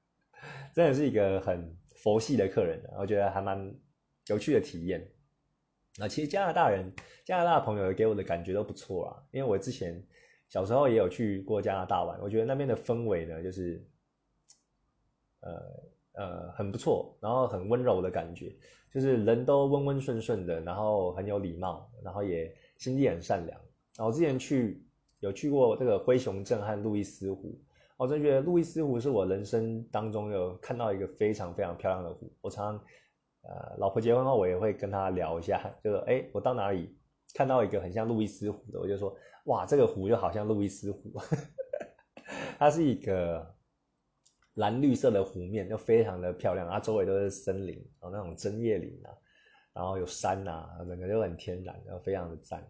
[0.73, 3.75] 真的是一个很佛系的客人，我觉得还蛮
[4.29, 5.07] 有趣的体验。
[5.99, 6.95] 那其实加拿大人、
[7.27, 10.03] 加拿大朋友给我的感觉都不错啊，因为我之前
[10.49, 13.87] 小时候也有去过加拿大玩，我觉得那边的氛围呢，就是
[15.41, 15.63] 呃
[16.15, 18.57] 呃很不错，然后很温柔的感觉，
[18.91, 23.61] 就是人都温温顺顺的，然后很有礼貌，然后也心地很善良。
[23.99, 24.86] 然后之前去
[25.21, 27.59] 有去过这个灰熊镇和路易斯湖。
[27.97, 32.31] 我真觉得路易斯湖是我人生当中有看到一个非常非常漂亮的湖。
[32.43, 32.85] 我常常，
[33.43, 36.95] 呃，老婆结婚后，我也会跟她聊一下， 就说，哎，我到哪里
[37.33, 41.12] 看到一个很像路易斯湖的，我就说，哇，这个湖就好像路易斯湖。
[42.59, 43.55] 它是一个
[44.55, 49.09] 蓝绿色的湖面，就非常的漂亮，它周围都是森林，哦，那种针叶林啊，
[49.73, 52.62] 然后有山呐，整个就很天然，然后非常的赞。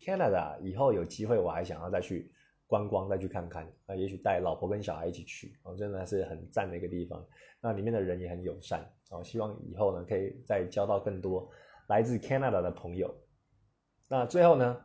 [0.00, 2.32] ，Canada 以后有机会我还想要再去。
[2.68, 7.24] 观光再去看看，啊，也许带老婆跟小孩一起去，哦，真的是很赞的一个地方。
[7.60, 11.48] 那里面的人也很友善，哦，希望以后呢可以再交到更多
[11.86, 13.14] 来自 Canada 的朋友。
[14.08, 14.80] 那最后呢，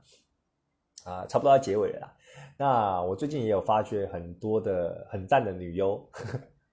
[1.06, 2.14] 啊，差不多要结尾了。
[2.56, 6.08] 那我最近也有发觉很多的很赞的女优，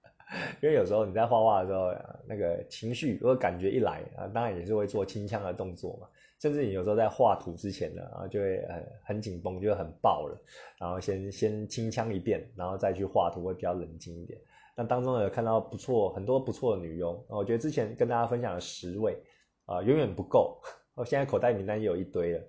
[0.61, 1.91] 因为有时候你在画画的时候，
[2.27, 6.07] 那个情绪如果感觉一来啊，当然也是会做轻枪的动作嘛。
[6.39, 10.41] 甚至你有时候在画图之前呢，啊，就会很很紧绷，就会很爆了，
[10.79, 14.39] 然后先先清腔一遍，然后再去画图会比较冷静一点。
[14.75, 19.21] 那当中有看到不错很多不错的女优，我觉得之前跟大家分享了十位，
[19.65, 20.61] 啊，远远不够，
[20.95, 22.41] 我现在口袋名单也有一堆了。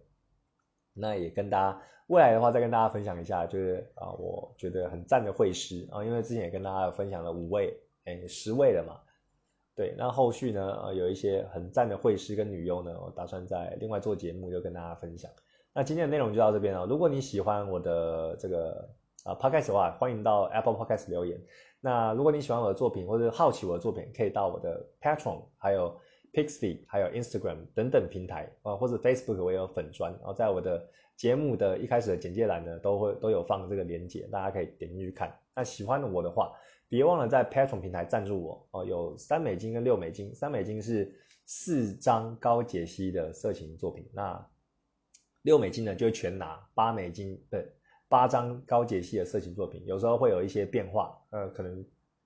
[0.95, 9.01] 那也跟大家未来的话再跟大家分享一下，就是啊，我觉得很赞的会师啊，因为之前也跟大家分享了五位，哎，十位了嘛。
[9.81, 10.79] 对，那后续呢？
[10.83, 15.31] 呃，有一些很赞的会师跟女优呢，我打算在另外做节目，就跟大家分享。
[15.73, 16.85] 那今天的内容就到这边了。
[16.85, 18.91] 如果你喜欢我的这个
[19.25, 21.41] 啊 podcast 的话，欢迎到 Apple Podcast 留言。
[21.81, 25.99] 那如果你喜欢我的作品，或者好奇我的作品，可以到我的 Patron、还有
[26.35, 35.35] Pixie、还有 Instagram 等等平台啊，或者 Facebook 我也有粉砖，然后在我的节目的一开始的简介栏呢，都会都有放这个链接，大家可以点进去看。
[35.57, 36.53] 那喜欢我的话，
[36.91, 44.47] 别忘了在 Patron 平台赞助我哦，有三美金跟六美金，三美金是四张高解析的色情作品，那
[45.43, 47.73] 六美金呢就全拿八美金，对，
[48.09, 51.83] 八张高解析的色情作品，有时候会有一些变化，呃，可能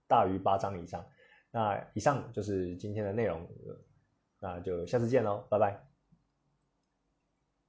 [0.08, 1.06] 大于八张以上。
[1.52, 3.46] 那以上就是今天的内容，
[4.40, 5.93] 那就下次见喽，拜拜。